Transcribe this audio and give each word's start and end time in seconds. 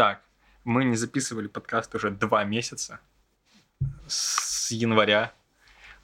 Так, 0.00 0.22
мы 0.64 0.84
не 0.84 0.96
записывали 0.96 1.46
подкаст 1.46 1.94
уже 1.94 2.10
два 2.10 2.42
месяца 2.44 3.00
с 4.08 4.70
января, 4.70 5.34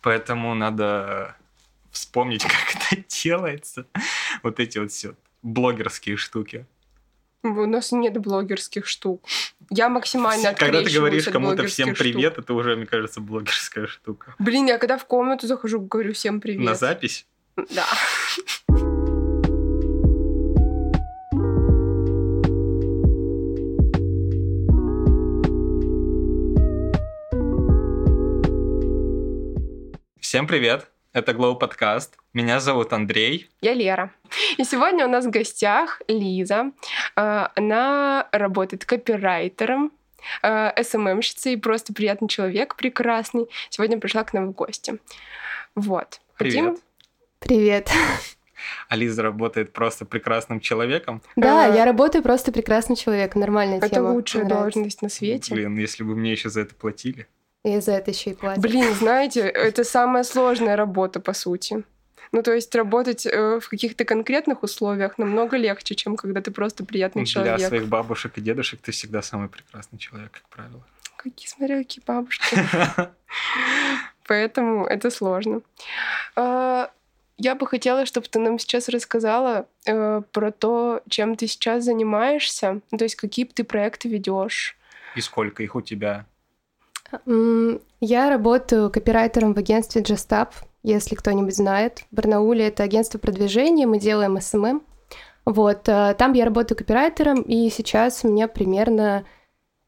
поэтому 0.03 0.55
надо 0.55 1.35
вспомнить, 1.91 2.43
как 2.43 2.77
это 2.93 3.03
делается. 3.09 3.87
Вот 4.43 4.61
эти 4.61 4.77
вот 4.77 4.93
все 4.93 5.15
блогерские 5.41 6.19
штуки. 6.19 6.67
У 7.43 7.65
нас 7.65 7.91
нет 7.91 8.19
блогерских 8.19 8.85
штук. 8.85 9.25
Я 9.71 9.89
максимально 9.89 10.53
Когда 10.53 10.83
ты 10.83 10.93
говоришь 10.93 11.25
кому-то 11.25 11.67
всем 11.67 11.95
штук. 11.95 11.99
привет, 11.99 12.37
это 12.37 12.53
уже, 12.53 12.77
мне 12.77 12.85
кажется, 12.85 13.23
блогерская 13.23 13.87
штука. 13.87 14.35
Блин, 14.39 14.67
я 14.67 14.77
когда 14.77 14.99
в 14.99 15.07
комнату 15.07 15.47
захожу, 15.47 15.81
говорю 15.81 16.13
всем 16.13 16.43
привет. 16.43 16.67
На 16.67 16.75
запись? 16.75 17.27
Да. 17.57 17.87
Всем 30.37 30.47
привет! 30.47 30.91
Это 31.15 31.33
Glow 31.33 31.59
подкаст. 31.59 32.19
Меня 32.35 32.61
зовут 32.61 32.93
Андрей. 32.93 33.49
Я 33.63 33.73
Лера. 33.73 34.13
И 34.59 34.65
сегодня 34.65 35.07
у 35.07 35.09
нас 35.09 35.25
в 35.25 35.31
гостях 35.31 36.03
Лиза. 36.09 36.73
Э, 37.17 37.47
Она 37.55 38.29
работает 38.33 38.85
копирайтером, 38.85 39.93
э, 40.43 40.83
СММщицей 40.83 41.55
и 41.55 41.57
просто 41.57 41.95
приятный 41.95 42.29
человек, 42.29 42.77
прекрасный. 42.77 43.47
Сегодня 43.71 43.99
пришла 43.99 44.25
к 44.25 44.35
нам 44.35 44.49
в 44.49 44.53
гости. 44.53 44.99
Вот. 45.75 46.21
Привет. 46.37 46.81
Привет. 47.39 47.91
А 48.89 48.97
Лиза 48.97 49.23
работает 49.23 49.73
просто 49.73 50.05
прекрасным 50.05 50.61
человеком. 50.61 51.23
Да, 51.37 51.69
Э, 51.69 51.77
я 51.77 51.87
работаю 51.87 52.23
просто 52.23 52.53
прекрасным 52.53 52.97
человеком. 52.97 53.41
Нормальная 53.41 53.79
Это 53.79 53.89
тема. 53.89 54.11
лучшая 54.11 54.45
Мне 54.45 54.53
нравится. 54.53 54.75
должность 54.81 55.01
на 55.03 55.09
свете. 55.09 55.55
Блин, 55.55 55.79
если 55.79 56.03
бы 56.03 56.15
мне 56.15 56.33
еще 56.33 56.51
за 56.51 56.61
это 56.61 56.75
платили. 56.75 57.27
И 57.67 57.81
за 57.81 57.93
это 57.93 58.13
еще 58.13 58.31
и 58.31 58.35
платят. 58.35 58.63
Блин, 58.63 58.95
знаете, 58.99 59.41
это 59.41 59.83
самая 59.83 60.23
сложная 60.23 60.77
работа, 60.77 61.19
по 61.19 61.33
сути. 61.33 61.83
Ну, 62.31 62.43
то 62.43 62.53
есть 62.53 62.73
работать 62.77 63.27
э, 63.27 63.59
в 63.61 63.69
каких-то 63.69 64.05
конкретных 64.05 64.63
условиях 64.63 65.19
намного 65.19 65.57
легче, 65.57 65.97
чем 65.97 66.17
когда 66.17 66.41
ты 66.41 66.53
просто 66.53 66.85
приятный 66.85 67.25
Для 67.25 67.33
человек. 67.33 67.69
своих 67.69 67.89
бабушек 67.89 68.39
и 68.39 68.41
дедушек 68.41 68.81
ты 68.81 68.93
всегда 68.93 69.21
самый 69.21 69.49
прекрасный 69.49 69.99
человек, 69.99 70.31
как 70.31 70.49
правило. 70.49 70.81
Какие, 71.17 71.49
смотря 71.49 71.79
какие 71.79 72.05
бабушки. 72.07 72.57
Поэтому 74.29 74.87
это 74.87 75.11
сложно. 75.11 75.63
А, 76.37 76.91
Я 77.37 77.57
бы 77.57 77.67
хотела, 77.67 78.07
чтобы 78.07 78.29
ты 78.29 78.39
нам 78.39 78.61
сейчас 78.61 78.89
рассказала 78.89 79.67
э, 79.87 80.23
про 80.31 80.53
то, 80.53 81.03
чем 81.09 81.35
ты 81.35 81.49
сейчас 81.49 81.85
занимаешься, 81.85 82.81
Ну, 82.93 82.99
то 82.99 83.05
есть 83.05 83.17
какие 83.17 83.45
ты 83.45 83.65
проекты 83.65 84.09
ведешь. 84.09 84.77
И 85.17 85.21
сколько 85.21 85.63
их 85.65 85.75
у 85.75 85.81
тебя? 85.81 86.27
Я 88.01 88.31
работаю 88.31 88.91
копирайтером 88.91 89.55
в 89.55 89.59
агентстве 89.59 90.03
Just 90.03 90.29
Up, 90.31 90.49
если 90.83 91.15
кто-нибудь 91.15 91.57
знает. 91.57 92.05
В 92.11 92.17
Барнауле 92.17 92.69
это 92.69 92.83
агентство 92.83 93.19
продвижения, 93.19 93.87
мы 93.87 93.99
делаем 93.99 94.41
SMM. 94.41 94.83
Вот, 95.45 95.89
э, 95.89 96.15
там 96.19 96.33
я 96.33 96.45
работаю 96.45 96.77
копирайтером, 96.77 97.41
и 97.43 97.71
сейчас 97.71 98.25
у 98.25 98.29
меня 98.29 98.49
примерно 98.49 99.25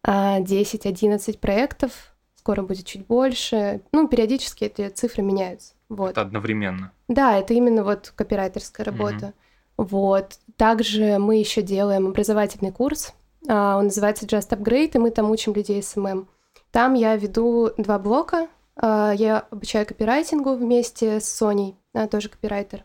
а, 0.05 0.41
10-11 0.41 1.39
проектов, 1.39 2.15
скоро 2.37 2.63
будет 2.63 2.87
чуть 2.87 3.07
больше. 3.07 3.83
Ну, 3.93 4.07
периодически 4.07 4.65
эти 4.65 4.89
цифры 4.89 5.23
меняются. 5.23 5.75
Вот. 5.89 6.13
Это 6.13 6.23
одновременно. 6.23 6.93
Да, 7.09 7.37
это 7.39 7.55
именно 7.55 7.83
вот 7.83 8.13
копирайтерская 8.15 8.87
работа. 8.87 9.35
Вот. 9.77 10.39
Также 10.57 11.19
мы 11.19 11.37
еще 11.37 11.63
делаем 11.63 12.07
образовательный 12.07 12.73
курс. 12.73 13.13
а, 13.49 13.79
Он 13.79 13.85
называется 13.85 14.27
Just 14.27 14.51
Upgrade, 14.51 14.93
и 14.95 14.99
мы 14.99 15.11
там 15.11 15.31
учим 15.31 15.55
людей 15.55 15.83
СММ. 15.83 16.29
Там 16.71 16.95
я 16.95 17.17
веду 17.17 17.71
два 17.77 17.99
блока. 17.99 18.49
А, 18.77 19.13
Я 19.13 19.41
обучаю 19.51 19.87
копирайтингу 19.87 20.55
вместе 20.55 21.21
с 21.21 21.29
Соней, 21.29 21.77
она 21.93 22.09
тоже 22.09 22.29
копирайтер. 22.29 22.85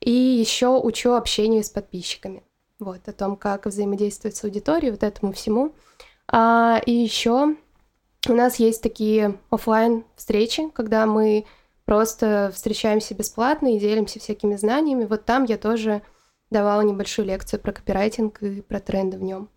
И 0.00 0.10
еще 0.10 0.68
учу 0.68 1.12
общению 1.12 1.62
с 1.64 1.70
подписчиками. 1.70 2.42
Вот, 2.78 3.08
о 3.08 3.12
том, 3.12 3.36
как 3.36 3.66
взаимодействовать 3.66 4.36
с 4.36 4.44
аудиторией, 4.44 4.90
вот 4.90 5.02
этому 5.02 5.32
всему. 5.32 5.74
А, 6.28 6.80
и 6.84 6.92
еще 6.92 7.56
у 8.28 8.32
нас 8.32 8.56
есть 8.56 8.82
такие 8.82 9.38
оффлайн 9.50 10.04
встречи, 10.16 10.68
когда 10.70 11.06
мы 11.06 11.46
просто 11.84 12.50
встречаемся 12.54 13.14
бесплатно 13.14 13.74
и 13.74 13.78
делимся 13.78 14.18
всякими 14.18 14.56
знаниями. 14.56 15.04
Вот 15.04 15.24
там 15.24 15.44
я 15.44 15.56
тоже 15.56 16.02
давала 16.50 16.82
небольшую 16.82 17.26
лекцию 17.26 17.60
про 17.60 17.72
копирайтинг 17.72 18.42
и 18.42 18.60
про 18.60 18.80
тренды 18.80 19.16
в 19.16 19.22
нем. 19.22 19.48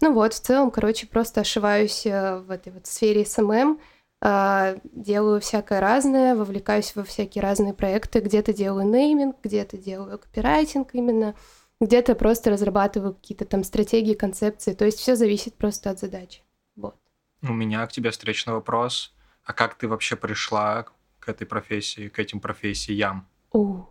Ну 0.00 0.12
вот, 0.12 0.34
в 0.34 0.40
целом, 0.40 0.70
короче, 0.70 1.06
просто 1.06 1.40
ошиваюсь 1.40 2.06
э, 2.06 2.38
в 2.38 2.50
этой 2.50 2.72
вот 2.72 2.86
сфере 2.86 3.26
СММ, 3.26 3.80
а, 4.20 4.76
делаю 4.84 5.40
всякое 5.40 5.80
разное, 5.80 6.34
вовлекаюсь 6.34 6.94
во 6.96 7.04
всякие 7.04 7.42
разные 7.42 7.72
проекты. 7.72 8.20
Где-то 8.20 8.52
делаю 8.52 8.86
нейминг, 8.86 9.36
где-то 9.42 9.76
делаю 9.76 10.18
копирайтинг 10.18 10.94
именно, 10.94 11.34
где-то 11.80 12.14
просто 12.14 12.50
разрабатываю 12.50 13.14
какие-то 13.14 13.44
там 13.44 13.62
стратегии, 13.62 14.14
концепции. 14.14 14.74
То 14.74 14.84
есть 14.84 14.98
все 14.98 15.14
зависит 15.14 15.54
просто 15.54 15.90
от 15.90 16.00
задачи. 16.00 16.42
Вот. 16.74 16.96
У 17.42 17.52
меня 17.52 17.86
к 17.86 17.92
тебе 17.92 18.10
встречный 18.10 18.54
вопрос. 18.54 19.14
А 19.44 19.52
как 19.52 19.76
ты 19.76 19.86
вообще 19.86 20.16
пришла 20.16 20.86
к 21.20 21.28
этой 21.28 21.46
профессии, 21.46 22.08
к 22.08 22.18
этим 22.18 22.40
профессиям? 22.40 23.28
У. 23.52 23.84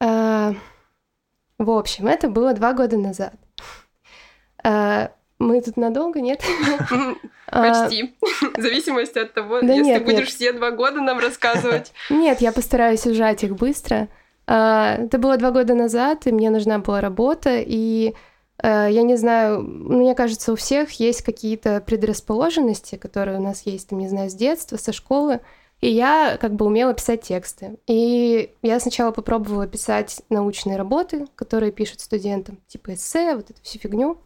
А, 0.00 0.54
в 1.56 1.70
общем, 1.70 2.06
это 2.06 2.28
было 2.28 2.52
два 2.52 2.74
года 2.74 2.98
назад. 2.98 3.34
А, 4.62 5.12
мы 5.38 5.60
тут 5.60 5.76
надолго, 5.76 6.20
нет? 6.20 6.42
А, 7.50 7.82
Почти. 7.82 8.14
В 8.58 8.60
зависимости 8.60 9.18
от 9.18 9.32
того, 9.32 9.60
если 9.60 9.82
нет, 9.82 10.04
будешь 10.04 10.28
все 10.28 10.52
два 10.52 10.70
года 10.70 11.00
нам 11.00 11.18
рассказывать. 11.18 11.94
Нет, 12.10 12.42
я 12.42 12.52
постараюсь 12.52 13.06
ужать 13.06 13.42
их 13.42 13.56
быстро. 13.56 14.08
А, 14.46 14.96
Это 14.96 15.16
было 15.16 15.38
два 15.38 15.50
года 15.50 15.72
назад, 15.72 16.26
и 16.26 16.30
мне 16.30 16.50
нужна 16.50 16.78
была 16.78 17.00
работа, 17.00 17.56
и 17.58 18.14
э, 18.62 18.88
я 18.90 19.02
не 19.02 19.16
знаю, 19.16 19.62
мне 19.62 20.14
кажется, 20.14 20.52
у 20.52 20.56
всех 20.56 20.90
есть 21.00 21.22
какие-то 21.22 21.80
предрасположенности, 21.80 22.96
которые 22.96 23.38
у 23.38 23.42
нас 23.42 23.62
есть, 23.64 23.88
там, 23.88 23.98
не 23.98 24.08
знаю, 24.08 24.28
с 24.28 24.34
детства, 24.34 24.76
со 24.76 24.92
школы, 24.92 25.40
и 25.80 25.88
я 25.90 26.36
как 26.38 26.54
бы 26.54 26.66
умела 26.66 26.92
писать 26.92 27.22
тексты. 27.22 27.78
И 27.86 28.52
я 28.60 28.78
сначала 28.78 29.10
попробовала 29.10 29.66
писать 29.66 30.20
научные 30.28 30.76
работы, 30.76 31.26
которые 31.34 31.72
пишут 31.72 32.00
студентам, 32.00 32.58
типа 32.66 32.92
эссе, 32.92 33.36
вот 33.36 33.48
эту 33.48 33.62
всю 33.62 33.78
фигню. 33.78 34.18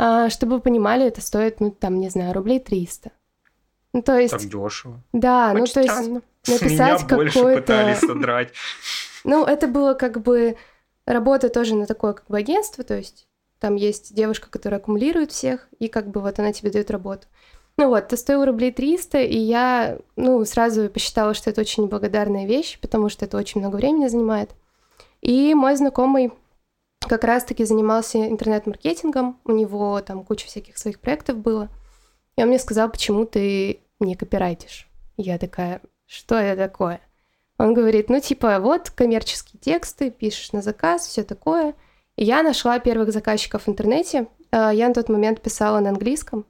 А, 0.00 0.30
Чтобы 0.30 0.56
вы 0.56 0.60
понимали, 0.60 1.04
это 1.04 1.20
стоит, 1.20 1.58
ну, 1.60 1.72
там, 1.72 1.98
не 1.98 2.08
знаю, 2.08 2.32
рублей 2.32 2.60
300. 2.60 3.10
Ну, 3.92 4.02
то 4.02 4.16
есть, 4.16 4.32
Так 4.32 4.42
дешево. 4.42 5.02
да, 5.12 5.52
ну, 5.52 5.62
Очень 5.62 5.74
то 5.74 5.80
есть. 5.80 5.94
С 5.94 6.06
меня 6.06 6.22
написать 6.46 7.08
больше 7.08 7.34
какое-то... 7.34 7.60
пытались 7.60 7.98
содрать. 7.98 8.52
Ну, 9.24 9.44
это 9.44 9.66
было 9.66 9.94
как 9.94 10.22
бы 10.22 10.56
работа 11.04 11.48
тоже 11.48 11.74
на 11.74 11.86
такое 11.86 12.12
как 12.12 12.26
бы 12.28 12.38
агентство, 12.38 12.84
то 12.84 12.96
есть 12.96 13.26
там 13.58 13.74
есть 13.74 14.14
девушка, 14.14 14.48
которая 14.48 14.78
аккумулирует 14.78 15.32
всех, 15.32 15.68
и 15.80 15.88
как 15.88 16.06
бы 16.06 16.20
вот 16.20 16.38
она 16.38 16.52
тебе 16.52 16.70
дает 16.70 16.90
работу. 16.92 17.26
Ну 17.76 17.88
вот, 17.88 18.04
это 18.04 18.16
стоило 18.16 18.46
рублей 18.46 18.70
300, 18.70 19.22
и 19.22 19.36
я, 19.36 19.98
ну, 20.14 20.44
сразу 20.44 20.88
посчитала, 20.88 21.34
что 21.34 21.50
это 21.50 21.60
очень 21.60 21.82
неблагодарная 21.82 22.46
вещь, 22.46 22.78
потому 22.80 23.08
что 23.08 23.24
это 23.24 23.36
очень 23.36 23.60
много 23.60 23.76
времени 23.76 24.06
занимает. 24.06 24.50
И 25.20 25.52
мой 25.54 25.74
знакомый 25.76 26.32
как 27.00 27.24
раз-таки 27.24 27.64
занимался 27.64 28.28
интернет-маркетингом, 28.28 29.40
у 29.44 29.52
него 29.52 30.00
там 30.00 30.24
куча 30.24 30.46
всяких 30.46 30.78
своих 30.78 31.00
проектов 31.00 31.38
было, 31.38 31.68
и 32.36 32.42
он 32.42 32.48
мне 32.48 32.58
сказал, 32.58 32.90
почему 32.90 33.24
ты 33.24 33.80
не 34.00 34.14
копирайтишь. 34.14 34.88
Я 35.16 35.38
такая, 35.38 35.80
что 36.06 36.36
это 36.36 36.68
такое? 36.68 37.00
Он 37.58 37.74
говорит, 37.74 38.08
ну 38.08 38.20
типа 38.20 38.60
вот 38.60 38.90
коммерческие 38.90 39.60
тексты, 39.60 40.10
пишешь 40.10 40.52
на 40.52 40.62
заказ, 40.62 41.06
все 41.06 41.24
такое. 41.24 41.74
И 42.16 42.24
я 42.24 42.42
нашла 42.42 42.78
первых 42.78 43.12
заказчиков 43.12 43.64
в 43.64 43.68
интернете. 43.68 44.28
А, 44.50 44.72
Я 44.72 44.88
на 44.88 44.94
тот 44.94 45.08
момент 45.08 45.40
писала 45.40 45.80
на 45.80 45.90
английском. 45.90 46.46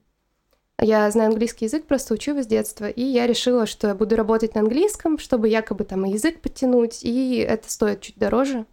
Я 0.81 1.11
знаю 1.11 1.31
английский 1.31 1.64
язык, 1.64 1.87
просто 1.87 2.14
учу 2.14 2.32
его 2.32 2.43
с 2.43 2.46
детства. 2.46 2.88
И 2.88 3.02
я 3.02 3.26
решила, 3.26 3.67
что 3.67 3.88
я 3.88 3.94
буду 3.94 4.17
работать 4.17 4.55
на 4.55 4.61
английском, 4.61 5.19
чтобы 5.19 5.49
якобы 5.49 5.84
там 5.84 6.06
и 6.06 6.12
язык 6.12 6.40
подтянуть, 6.40 7.02
и 7.02 7.37
это 7.38 7.70
стоит 7.70 8.00
чуть 8.00 8.19
дороже. 8.19 8.67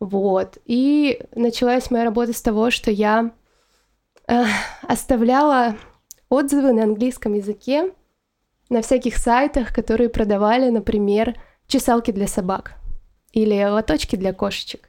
Вот. 0.00 0.58
И 0.64 1.20
началась 1.34 1.90
моя 1.90 2.04
работа 2.04 2.32
с 2.32 2.42
того, 2.42 2.70
что 2.70 2.90
я 2.90 3.30
э, 4.28 4.44
оставляла 4.82 5.76
отзывы 6.28 6.72
на 6.72 6.82
английском 6.84 7.34
языке 7.34 7.92
на 8.68 8.82
всяких 8.82 9.16
сайтах, 9.16 9.72
которые 9.72 10.08
продавали, 10.08 10.70
например, 10.70 11.36
чесалки 11.66 12.10
для 12.10 12.26
собак 12.26 12.72
или 13.32 13.64
лоточки 13.64 14.16
для 14.16 14.32
кошечек. 14.32 14.88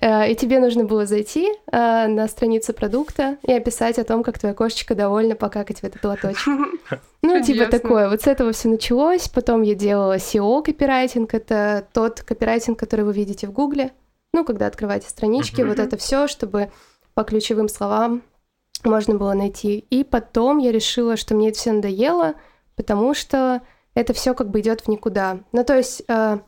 Э, 0.00 0.30
И 0.30 0.34
тебе 0.34 0.58
нужно 0.60 0.84
было 0.84 1.06
зайти 1.06 1.48
э, 1.70 2.06
на 2.06 2.26
страницу 2.28 2.72
продукта 2.72 3.36
и 3.42 3.52
описать 3.52 3.98
о 3.98 4.04
том, 4.04 4.22
как 4.22 4.38
твоя 4.38 4.54
кошечка 4.54 4.94
довольна 4.94 5.36
покакать 5.36 5.80
в 5.80 5.84
этот 5.84 6.04
лоточек. 6.04 6.48
Ну, 7.22 7.42
типа 7.42 7.66
такое. 7.66 8.08
Вот 8.08 8.22
с 8.22 8.26
этого 8.26 8.52
все 8.52 8.68
началось. 8.68 9.28
Потом 9.28 9.60
я 9.60 9.74
делала 9.74 10.16
SEO-копирайтинг. 10.16 11.34
Это 11.34 11.86
тот 11.92 12.22
копирайтинг, 12.22 12.78
который 12.78 13.04
вы 13.04 13.12
видите 13.12 13.46
в 13.46 13.52
Гугле. 13.52 13.92
Ну, 14.32 14.44
когда 14.44 14.66
открываете 14.66 15.08
странички, 15.08 15.60
Мгм. 15.60 15.70
вот 15.70 15.78
это 15.78 15.96
все, 15.96 16.28
чтобы 16.28 16.70
по 17.14 17.24
ключевым 17.24 17.68
словам 17.68 18.22
можно 18.84 19.16
было 19.16 19.32
найти. 19.34 19.78
И 19.90 20.04
потом 20.04 20.58
я 20.58 20.72
решила, 20.72 21.16
что 21.16 21.34
мне 21.34 21.48
это 21.48 21.58
все 21.58 21.72
надоело, 21.72 22.34
потому 22.76 23.14
что 23.14 23.62
это 23.94 24.12
все 24.12 24.34
как 24.34 24.50
бы 24.50 24.60
идет 24.60 24.82
в 24.82 24.88
никуда. 24.88 25.40
Ну, 25.52 25.64
то 25.64 25.76
есть 25.76 26.02
э, 26.08 26.38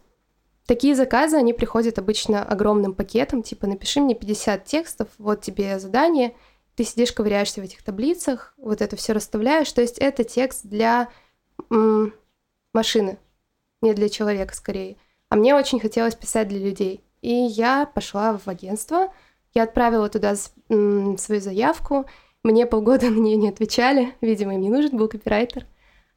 такие 0.66 0.94
заказы, 0.94 1.36
они 1.36 1.52
приходят 1.52 1.98
обычно 1.98 2.42
огромным 2.44 2.94
пакетом, 2.94 3.42
типа 3.42 3.66
напиши 3.66 4.00
мне 4.00 4.14
50 4.14 4.64
текстов, 4.64 5.08
вот 5.18 5.42
тебе 5.42 5.78
задание, 5.78 6.34
ты 6.76 6.84
сидишь, 6.84 7.12
ковыряешься 7.12 7.60
в 7.60 7.64
этих 7.64 7.82
таблицах, 7.82 8.54
вот 8.56 8.80
это 8.80 8.96
все 8.96 9.12
расставляешь. 9.12 9.70
То 9.72 9.82
есть 9.82 9.98
это 9.98 10.24
текст 10.24 10.64
для 10.64 11.08
м, 11.68 12.14
машины, 12.72 13.18
не 13.82 13.92
для 13.92 14.08
человека 14.08 14.54
скорее. 14.54 14.96
А 15.28 15.36
мне 15.36 15.54
очень 15.54 15.80
хотелось 15.80 16.14
писать 16.14 16.48
для 16.48 16.60
людей. 16.60 17.04
И 17.22 17.32
я 17.32 17.86
пошла 17.86 18.36
в 18.36 18.48
агентство, 18.48 19.08
я 19.54 19.62
отправила 19.62 20.08
туда 20.08 20.34
свою 20.36 21.40
заявку, 21.40 22.06
мне 22.42 22.66
полгода 22.66 23.06
на 23.10 23.18
нее 23.18 23.36
не 23.36 23.48
отвечали, 23.48 24.14
видимо, 24.20 24.54
им 24.54 24.60
не 24.60 24.70
нужен 24.70 24.96
был 24.96 25.08
копирайтер. 25.08 25.66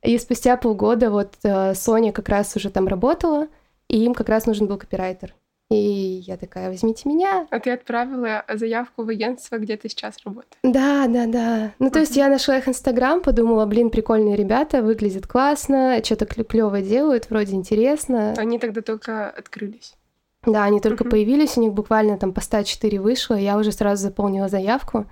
И 0.01 0.17
спустя 0.17 0.57
полгода 0.57 1.09
вот 1.09 1.35
э, 1.43 1.73
Соня 1.73 2.11
как 2.11 2.29
раз 2.29 2.55
уже 2.55 2.69
там 2.69 2.87
работала, 2.87 3.47
и 3.87 4.03
им 4.03 4.13
как 4.13 4.29
раз 4.29 4.45
нужен 4.45 4.67
был 4.67 4.77
копирайтер. 4.77 5.33
И 5.71 6.21
я 6.27 6.37
такая, 6.37 6.69
возьмите 6.69 7.09
меня. 7.09 7.47
А 7.49 7.59
ты 7.59 7.71
отправила 7.71 8.45
заявку 8.53 9.03
в 9.03 9.09
агентство, 9.09 9.57
где 9.57 9.77
ты 9.77 9.89
сейчас 9.89 10.17
работаешь? 10.23 10.59
Да, 10.61 11.07
да, 11.07 11.25
да. 11.25 11.71
Ну, 11.79 11.89
то 11.89 11.99
есть 11.99 12.15
я 12.15 12.29
нашла 12.29 12.59
их 12.59 12.67
Инстаграм, 12.67 13.19
подумала, 13.19 13.65
блин, 13.65 13.89
прикольные 13.89 14.35
ребята, 14.35 14.83
выглядят 14.83 15.25
классно, 15.25 15.99
что-то 16.03 16.27
клево 16.27 16.81
делают, 16.81 17.31
вроде 17.31 17.55
интересно. 17.55 18.35
Они 18.37 18.59
тогда 18.59 18.81
только 18.81 19.27
открылись. 19.27 19.95
Да, 20.45 20.63
они 20.63 20.79
только 20.79 21.03
появились, 21.03 21.57
у 21.57 21.61
них 21.61 21.73
буквально 21.73 22.17
там 22.17 22.33
поста 22.33 22.63
4 22.63 22.99
вышло, 22.99 23.35
я 23.35 23.57
уже 23.57 23.71
сразу 23.71 24.03
заполнила 24.03 24.47
заявку. 24.47 25.05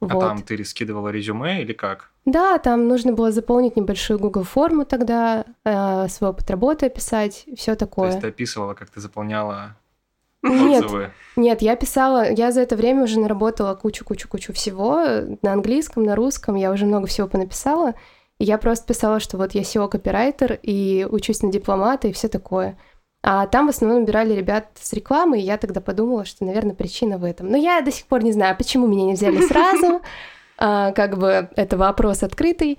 А 0.00 0.14
вот. 0.14 0.20
там 0.20 0.42
ты 0.42 0.64
скидывала 0.64 1.10
резюме 1.10 1.62
или 1.62 1.72
как? 1.72 2.10
Да, 2.24 2.58
там 2.58 2.88
нужно 2.88 3.12
было 3.12 3.30
заполнить 3.30 3.76
небольшую 3.76 4.18
Google 4.18 4.42
форму 4.42 4.84
тогда, 4.84 5.44
э, 5.64 6.08
свой 6.08 6.30
опыт 6.30 6.50
работы 6.50 6.86
описать, 6.86 7.46
все 7.56 7.76
такое. 7.76 8.08
То 8.08 8.14
есть 8.14 8.20
ты 8.22 8.28
описывала, 8.28 8.74
как 8.74 8.90
ты 8.90 9.00
заполняла 9.00 9.76
Нет, 10.42 10.84
отзывы? 10.84 11.10
нет, 11.36 11.62
я 11.62 11.76
писала, 11.76 12.30
я 12.30 12.50
за 12.50 12.62
это 12.62 12.74
время 12.74 13.04
уже 13.04 13.20
наработала 13.20 13.74
кучу-кучу-кучу 13.74 14.52
всего 14.52 15.04
на 15.42 15.52
английском, 15.52 16.02
на 16.02 16.16
русском, 16.16 16.56
я 16.56 16.72
уже 16.72 16.84
много 16.84 17.06
всего 17.06 17.28
понаписала. 17.28 17.94
И 18.38 18.44
я 18.44 18.58
просто 18.58 18.86
писала, 18.86 19.20
что 19.20 19.36
вот 19.36 19.52
я 19.52 19.62
SEO-копирайтер 19.62 20.58
и 20.62 21.06
учусь 21.08 21.42
на 21.42 21.52
дипломата 21.52 22.08
и 22.08 22.12
все 22.12 22.26
такое. 22.26 22.76
А 23.22 23.46
там 23.46 23.66
в 23.66 23.70
основном 23.70 24.00
набирали 24.00 24.34
ребят 24.34 24.66
с 24.74 24.92
рекламы, 24.92 25.38
и 25.38 25.44
я 25.44 25.56
тогда 25.56 25.80
подумала, 25.80 26.24
что, 26.24 26.44
наверное, 26.44 26.74
причина 26.74 27.18
в 27.18 27.24
этом. 27.24 27.48
Но 27.48 27.56
я 27.56 27.80
до 27.80 27.92
сих 27.92 28.06
пор 28.06 28.24
не 28.24 28.32
знаю, 28.32 28.56
почему 28.56 28.86
меня 28.86 29.04
не 29.04 29.14
взяли 29.14 29.40
сразу. 29.46 30.02
А, 30.58 30.92
Как 30.92 31.18
бы 31.18 31.48
это 31.56 31.76
вопрос 31.76 32.22
открытый. 32.22 32.78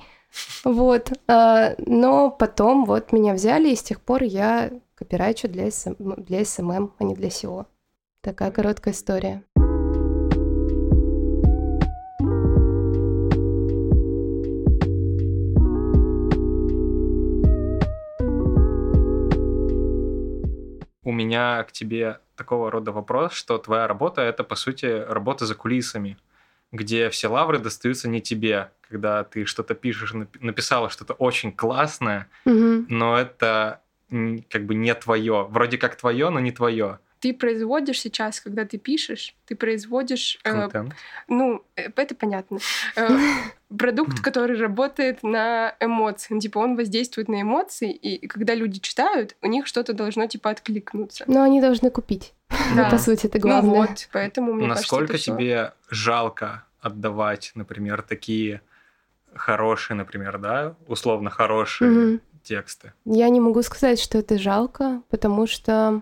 Вот. 0.64 1.12
А, 1.28 1.74
Но 1.80 2.30
потом 2.32 2.86
вот 2.86 3.12
меня 3.12 3.34
взяли, 3.34 3.70
и 3.70 3.76
с 3.76 3.84
тех 3.84 4.00
пор 4.00 4.24
я 4.24 4.72
копирайчу 4.96 5.50
для, 5.50 5.68
SM 5.68 6.24
для 6.24 6.42
SMM, 6.42 6.92
а 6.98 7.04
не 7.04 7.14
для 7.14 7.28
SEO. 7.28 7.66
Такая 8.22 8.52
короткая 8.52 8.94
история. 8.94 9.44
У 21.04 21.12
меня 21.12 21.64
к 21.64 21.72
тебе 21.72 22.20
такого 22.36 22.72
рода 22.72 22.92
вопрос, 22.92 23.34
что 23.34 23.58
твоя 23.58 23.88
работа— 23.88 24.22
это, 24.24 24.44
по 24.44 24.56
сути, 24.56 24.86
работа 24.86 25.46
за 25.46 25.56
кулисами, 25.56 26.18
где 26.72 27.10
все 27.10 27.28
лавры 27.28 27.60
достаются 27.60 28.08
не 28.10 28.22
тебе, 28.22 28.72
когда 28.90 29.24
ты 29.24 29.46
что-то 29.46 29.76
пишешь, 29.76 30.14
нап- 30.14 30.38
написала 30.40 30.90
что-то 30.90 31.14
очень 31.14 31.52
классное, 31.52 32.30
Мгм. 32.46 32.86
но 32.90 33.18
это 33.18 33.82
как 34.50 34.66
бы 34.66 34.76
не 34.76 34.94
твое. 34.96 35.48
Вроде 35.50 35.78
как 35.78 35.96
твое, 35.96 36.30
но 36.30 36.40
не 36.40 36.52
твое. 36.52 37.00
Ты 37.20 37.34
производишь 37.34 38.02
сейчас, 38.02 38.40
когда 38.42 38.66
ты 38.66 38.78
пишешь, 38.78 39.34
ты 39.46 39.56
производишь, 39.56 40.40
э, 40.44 40.52
Контент. 40.52 40.94
ну, 41.28 41.64
э, 41.76 41.90
это 41.96 42.16
понятно, 42.16 42.60
э, 42.96 43.08
продукт, 43.78 44.20
который 44.22 44.58
работает 44.60 45.24
на 45.24 45.76
эмоции. 45.80 46.34
Ну, 46.34 46.40
Типа 46.40 46.60
он 46.60 46.76
воздействует 46.76 47.28
на 47.28 47.42
эмоции, 47.42 47.92
и 47.92 48.26
когда 48.28 48.56
люди 48.56 48.80
читают, 48.80 49.36
у 49.42 49.48
них 49.48 49.68
что-то 49.68 49.94
должно 49.94 50.28
типа 50.28 50.50
откликнуться. 50.52 51.24
Но 51.28 51.42
они 51.44 51.62
должны 51.62 51.90
купить. 51.90 52.34
Да. 52.76 52.90
По 52.90 52.98
сути, 52.98 53.26
это 53.28 53.38
Ну 53.40 53.42
главное. 53.42 53.82
вот, 53.82 54.10
поэтому 54.12 54.54
мне 54.54 54.68
Насколько 54.68 55.14
кажется, 55.14 55.32
тебе 55.32 55.74
жалко 55.90 56.66
отдавать, 56.82 57.52
например, 57.56 58.02
такие 58.02 58.62
хорошие, 59.34 59.96
например, 59.96 60.38
да, 60.38 60.76
условно 60.88 61.30
хорошие 61.30 61.90
Мгм. 61.90 62.22
тексты? 62.44 62.94
Я 63.06 63.30
не 63.30 63.40
могу 63.40 63.62
сказать, 63.64 64.00
что 64.00 64.18
это 64.20 64.38
жалко, 64.38 65.02
потому 65.10 65.48
что, 65.48 66.02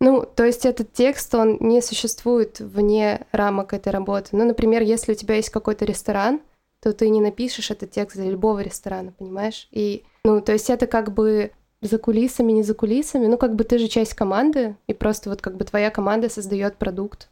ну, 0.00 0.24
то 0.24 0.44
есть 0.44 0.66
этот 0.66 0.92
текст, 0.92 1.34
он 1.34 1.58
не 1.60 1.80
существует 1.82 2.58
вне 2.58 3.26
рамок 3.32 3.72
этой 3.74 3.92
работы. 3.92 4.30
Ну, 4.32 4.44
например, 4.44 4.82
если 4.82 5.12
у 5.12 5.14
тебя 5.14 5.36
есть 5.36 5.50
какой-то 5.50 5.84
ресторан, 5.84 6.40
то 6.82 6.92
ты 6.92 7.08
не 7.10 7.20
напишешь 7.20 7.70
этот 7.70 7.92
текст 7.92 8.16
для 8.16 8.28
любого 8.28 8.58
ресторана, 8.58 9.12
понимаешь? 9.12 9.68
И, 9.70 10.04
ну, 10.24 10.40
то 10.40 10.52
есть 10.52 10.68
это 10.68 10.88
как 10.88 11.14
бы 11.14 11.52
за 11.80 11.98
кулисами, 11.98 12.50
не 12.50 12.64
за 12.64 12.74
кулисами, 12.74 13.26
ну, 13.26 13.38
как 13.38 13.54
бы 13.54 13.62
ты 13.62 13.78
же 13.78 13.86
часть 13.86 14.14
команды, 14.14 14.76
и 14.88 14.92
просто 14.92 15.30
вот 15.30 15.40
как 15.40 15.56
бы 15.56 15.64
твоя 15.64 15.90
команда 15.90 16.28
создает 16.28 16.76
продукт, 16.76 17.30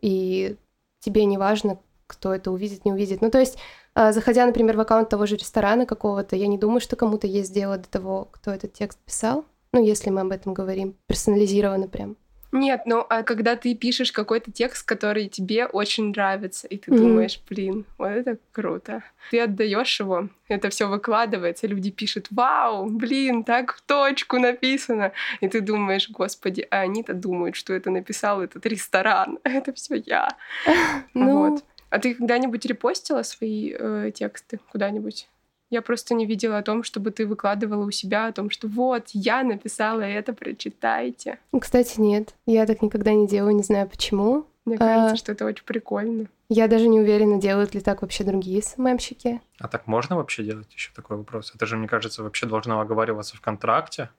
и 0.00 0.56
тебе 1.00 1.24
не 1.24 1.38
важно, 1.38 1.80
кто 2.06 2.32
это 2.32 2.52
увидит, 2.52 2.84
не 2.84 2.92
увидит. 2.92 3.20
Ну, 3.20 3.30
то 3.30 3.40
есть, 3.40 3.58
а, 3.94 4.12
заходя, 4.12 4.46
например, 4.46 4.76
в 4.76 4.80
аккаунт 4.80 5.08
того 5.08 5.26
же 5.26 5.36
ресторана 5.36 5.86
какого-то, 5.86 6.36
я 6.36 6.46
не 6.46 6.58
думаю, 6.58 6.80
что 6.80 6.94
кому-то 6.94 7.26
есть 7.26 7.52
дело 7.52 7.78
до 7.78 7.88
того, 7.88 8.28
кто 8.30 8.52
этот 8.52 8.74
текст 8.74 8.98
писал. 9.00 9.44
Ну, 9.72 9.84
если 9.84 10.10
мы 10.10 10.20
об 10.20 10.30
этом 10.30 10.54
говорим, 10.54 10.96
персонализированно 11.08 11.88
прям. 11.88 12.16
Нет, 12.54 12.82
ну 12.86 13.04
а 13.10 13.24
когда 13.24 13.56
ты 13.56 13.74
пишешь 13.74 14.12
какой-то 14.12 14.52
текст, 14.52 14.86
который 14.86 15.28
тебе 15.28 15.66
очень 15.66 16.10
нравится, 16.10 16.68
и 16.68 16.76
ты 16.76 16.92
Мгм. 16.92 17.00
думаешь, 17.02 17.40
блин, 17.50 17.84
вот 17.98 18.08
это 18.08 18.38
круто. 18.52 19.02
Ты 19.32 19.40
отдаешь 19.40 19.98
его, 19.98 20.28
это 20.46 20.70
все 20.70 20.86
выкладывается, 20.88 21.66
люди 21.66 21.90
пишут, 21.90 22.28
вау, 22.30 22.86
блин, 22.86 23.42
так 23.42 23.74
в 23.74 23.82
точку 23.82 24.38
написано. 24.38 25.10
И 25.40 25.48
ты 25.48 25.60
думаешь, 25.60 26.08
господи, 26.08 26.66
а 26.70 26.82
они-то 26.82 27.12
думают, 27.12 27.56
что 27.56 27.72
это 27.72 27.90
написал 27.90 28.40
этот 28.40 28.64
ресторан. 28.66 29.38
Это 29.44 29.72
все 29.72 29.96
я. 29.96 30.28
Ну, 31.14 31.50
Вот. 31.50 31.64
А 31.90 31.98
ты 31.98 32.14
когда-нибудь 32.14 32.64
репостила 32.66 33.22
свои 33.22 33.72
э, 33.76 34.10
тексты 34.14 34.58
куда-нибудь? 34.72 35.28
Я 35.70 35.82
просто 35.82 36.14
не 36.14 36.26
видела 36.26 36.58
о 36.58 36.62
том, 36.62 36.82
чтобы 36.84 37.10
ты 37.10 37.26
выкладывала 37.26 37.84
у 37.84 37.90
себя 37.90 38.26
о 38.26 38.32
том, 38.32 38.50
что 38.50 38.68
вот, 38.68 39.08
я 39.12 39.42
написала 39.42 40.02
это, 40.02 40.32
прочитайте. 40.32 41.38
кстати, 41.60 42.00
нет. 42.00 42.34
Я 42.46 42.66
так 42.66 42.82
никогда 42.82 43.12
не 43.12 43.26
делаю, 43.26 43.54
не 43.56 43.62
знаю 43.62 43.88
почему. 43.88 44.46
Мне 44.64 44.76
А. 44.76 44.78
кажется, 44.78 45.16
что 45.16 45.32
это 45.32 45.44
очень 45.44 45.64
прикольно. 45.64 46.26
Я 46.48 46.68
даже 46.68 46.88
не 46.88 47.00
уверена, 47.00 47.40
делают 47.40 47.74
ли 47.74 47.80
так 47.80 48.02
вообще 48.02 48.24
другие 48.24 48.62
СММщики. 48.62 49.40
А 49.58 49.68
так 49.68 49.86
можно 49.86 50.16
вообще 50.16 50.42
делать 50.44 50.72
еще 50.72 50.90
такой 50.94 51.16
вопрос? 51.16 51.52
Это 51.54 51.66
же, 51.66 51.76
мне 51.76 51.88
кажется, 51.88 52.22
вообще 52.22 52.46
должно 52.46 52.80
оговариваться 52.80 53.36
в 53.36 53.40
контракте, 53.40 54.10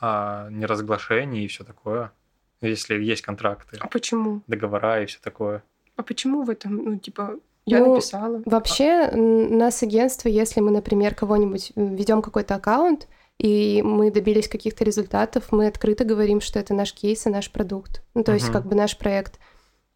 а 0.00 0.48
не 0.50 0.66
разглашение 0.66 1.44
и 1.44 1.48
все 1.48 1.64
такое. 1.64 2.12
Если 2.60 2.94
есть 3.02 3.22
контракты, 3.22 3.76
А 3.80 3.86
почему? 3.88 4.42
договора 4.46 5.02
и 5.02 5.06
все 5.06 5.18
такое. 5.22 5.62
А 5.96 6.02
почему 6.02 6.42
в 6.42 6.50
этом, 6.50 6.76
ну, 6.76 6.98
типа, 6.98 7.36
я 7.66 7.80
Ну, 7.80 7.94
написала? 7.94 8.42
Вообще, 8.46 9.10
нас 9.12 9.82
агентство, 9.82 10.28
если 10.28 10.60
мы, 10.60 10.70
например, 10.70 11.14
кого-нибудь 11.14 11.72
ведем 11.74 12.22
какой-то 12.22 12.54
аккаунт, 12.54 13.08
и 13.38 13.82
мы 13.82 14.10
добились 14.10 14.48
каких-то 14.48 14.84
результатов, 14.84 15.48
мы 15.50 15.66
открыто 15.66 16.04
говорим, 16.04 16.40
что 16.40 16.58
это 16.58 16.72
наш 16.74 16.94
кейс 16.94 17.26
и 17.26 17.30
наш 17.30 17.50
продукт. 17.50 18.02
Ну, 18.14 18.24
то 18.24 18.32
есть, 18.32 18.46
Мгм. 18.46 18.52
как 18.54 18.66
бы 18.66 18.74
наш 18.76 18.96
проект. 18.96 19.38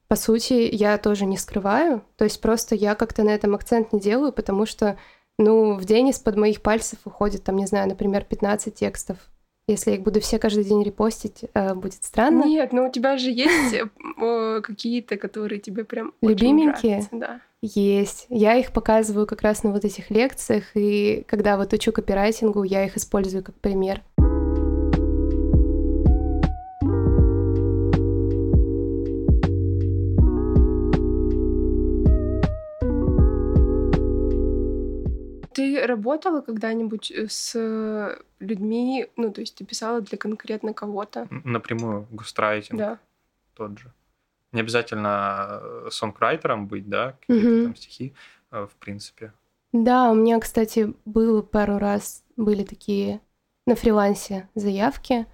По 0.09 0.17
сути, 0.17 0.69
я 0.73 0.99
тоже 0.99 1.25
не 1.25 1.39
скрываю. 1.39 2.03
То 2.17 2.25
есть, 2.25 2.41
просто 2.41 2.75
я 2.75 2.95
как-то 2.95 3.23
на 3.23 3.31
этом 3.31 3.55
акцент 3.55 3.93
не 3.93 4.01
делаю, 4.01 4.33
потому 4.33 4.67
что, 4.67 4.99
ну, 5.39 5.75
в 5.75 5.85
день 5.85 6.09
из-под 6.09 6.37
моих 6.37 6.61
пальцев 6.61 6.99
уходит, 7.05 7.45
там, 7.45 7.57
не 7.57 7.67
знаю, 7.67 7.89
например, 7.89 8.25
15 8.25 8.75
текстов. 8.75 9.17
Если 9.69 9.91
я 9.93 9.97
их 9.99 10.03
буду 10.03 10.21
все 10.21 10.39
каждый 10.41 10.65
день 10.65 10.83
репостить, 10.83 11.45
э, 11.55 11.75
будет 11.75 12.03
странно. 12.05 12.43
Нет, 12.45 12.73
но 12.73 12.89
у 12.89 12.91
тебя 12.91 13.17
же 13.17 13.31
есть 13.31 13.73
э, 14.21 14.61
какие-то, 14.63 15.17
которые 15.17 15.61
тебе 15.61 15.85
прям 15.85 16.13
очень 16.21 16.31
Любименькие? 16.33 17.07
да. 17.13 17.41
Есть. 17.63 18.25
Я 18.31 18.57
их 18.57 18.73
показываю 18.73 19.27
как 19.27 19.43
раз 19.43 19.63
на 19.65 19.71
вот 19.71 19.85
этих 19.85 20.11
лекциях, 20.11 20.65
и 20.75 21.25
когда 21.29 21.59
вот 21.59 21.75
учу 21.75 21.93
копирайтингу, 21.93 22.63
я 22.63 22.87
их 22.87 22.97
использую 22.97 23.45
как 23.45 23.55
пример. 23.57 24.03
Ты 35.53 35.87
работала 35.87 36.41
когда-нибудь 36.41 37.11
э, 37.11 37.29
с 37.29 37.53
э, 37.55 38.17
людьми, 38.39 39.09
ну, 39.17 39.31
то 39.31 39.43
есть 39.43 39.57
ты 39.57 39.67
писала 39.67 40.01
для 40.01 40.17
конкретно 40.17 40.73
кого-то? 40.73 41.29
Напрямую 41.45 42.07
густрайтинг 42.11 42.79
Да. 42.79 42.99
тот 43.55 43.79
же. 43.79 43.93
Не 44.53 44.61
обязательно 44.61 45.61
э, 45.63 45.89
сонграйтером 45.91 46.67
быть, 46.67 46.89
да, 46.89 47.17
какие-то 47.21 47.49
Мгм. 47.49 47.65
там 47.65 47.77
стихи, 47.77 48.15
э, 48.51 48.67
в 48.71 48.77
принципе. 48.77 49.33
Да, 49.73 50.11
у 50.11 50.15
меня, 50.15 50.41
кстати, 50.41 50.93
было 51.05 51.43
пару 51.43 51.79
раз, 51.79 52.25
были 52.37 52.65
такие 52.65 53.21
на 53.67 53.77
фрилансе 53.77 54.49
заявки. 54.55 55.27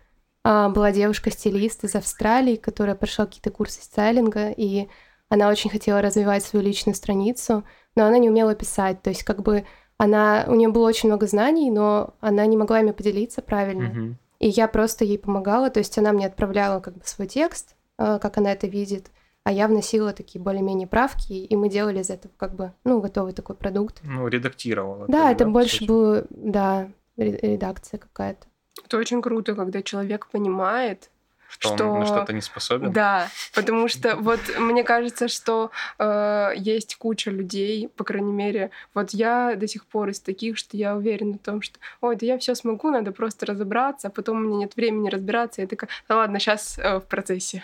А, 0.44 0.68
Была 0.68 0.92
девушка-стилист 0.92 1.84
из 1.84 1.94
Австралии, 1.94 2.56
которая 2.56 2.94
прошла 2.94 3.24
какие-то 3.26 3.50
курсы 3.50 3.82
стайлинга, 3.82 4.50
и 4.50 4.88
она 5.28 5.48
очень 5.48 5.70
хотела 5.70 6.02
развивать 6.02 6.44
свою 6.44 6.64
личную 6.64 6.94
страницу, 6.94 7.64
но 7.96 8.04
она 8.04 8.18
не 8.18 8.28
умела 8.28 8.54
писать. 8.54 9.02
То 9.02 9.10
есть 9.10 9.22
как 9.24 9.42
бы 9.42 9.64
она, 9.96 10.44
у 10.46 10.54
нее 10.54 10.68
было 10.68 10.86
очень 10.86 11.08
много 11.08 11.26
знаний, 11.26 11.70
но 11.70 12.14
она 12.20 12.44
не 12.46 12.56
могла 12.56 12.80
ими 12.80 12.92
поделиться 12.92 13.40
правильно. 13.42 13.88
Мгм. 13.88 14.18
И 14.38 14.48
я 14.48 14.68
просто 14.68 15.04
ей 15.04 15.18
помогала, 15.18 15.70
то 15.70 15.80
есть 15.80 15.96
она 15.96 16.12
мне 16.12 16.26
отправляла 16.26 16.80
как 16.80 16.94
бы 16.94 17.00
свой 17.04 17.26
текст, 17.26 17.74
как 17.96 18.36
она 18.38 18.52
это 18.52 18.66
видит, 18.66 19.10
а 19.44 19.52
я 19.52 19.68
вносила 19.68 20.12
такие 20.12 20.40
более-менее 20.42 20.88
правки, 20.88 21.32
и 21.32 21.56
мы 21.56 21.68
делали 21.68 22.00
из 22.00 22.10
этого 22.10 22.32
как 22.36 22.54
бы, 22.54 22.72
ну, 22.84 23.00
готовый 23.00 23.32
такой 23.32 23.54
продукт. 23.56 24.00
Ну, 24.02 24.26
редактировала. 24.28 25.06
Да, 25.08 25.30
это 25.30 25.44
по 25.44 25.50
больше 25.50 25.84
было, 25.86 26.26
да, 26.30 26.88
ре- 27.16 27.38
редакция 27.40 27.98
какая-то. 27.98 28.46
Это 28.84 28.98
очень 28.98 29.22
круто, 29.22 29.54
когда 29.54 29.82
человек 29.82 30.26
понимает, 30.26 31.10
Что, 31.48 31.70
он 31.70 31.76
что- 31.76 31.94
на 31.98 32.06
что-то 32.06 32.32
не 32.32 32.40
способен. 32.42 32.90
Да, 32.92 33.28
потому 33.54 33.86
что 33.88 34.16
вот 34.16 34.40
мне 34.58 34.82
кажется, 34.82 35.28
что 35.28 35.70
э, 36.00 36.50
есть 36.56 36.96
куча 36.96 37.30
людей, 37.30 37.86
по 37.88 38.02
крайней 38.02 38.32
мере, 38.32 38.70
вот 38.94 39.10
я 39.10 39.54
до 39.54 39.68
сих 39.68 39.86
пор 39.86 40.08
из 40.08 40.18
таких, 40.18 40.58
что 40.58 40.76
я 40.76 40.96
уверена 40.96 41.34
в 41.34 41.38
том, 41.38 41.62
что, 41.62 41.78
ой, 42.00 42.16
да 42.16 42.26
я 42.26 42.36
все 42.38 42.56
смогу, 42.56 42.90
надо 42.90 43.12
просто 43.12 43.46
разобраться, 43.46 44.08
а 44.08 44.10
потом 44.10 44.38
у 44.38 44.40
меня 44.40 44.56
нет 44.58 44.74
времени 44.74 45.08
разбираться, 45.08 45.60
я 45.60 45.68
такая, 45.68 45.88
да 46.08 46.16
ладно, 46.16 46.40
сейчас 46.40 46.76
в 46.78 47.02
процессе, 47.08 47.62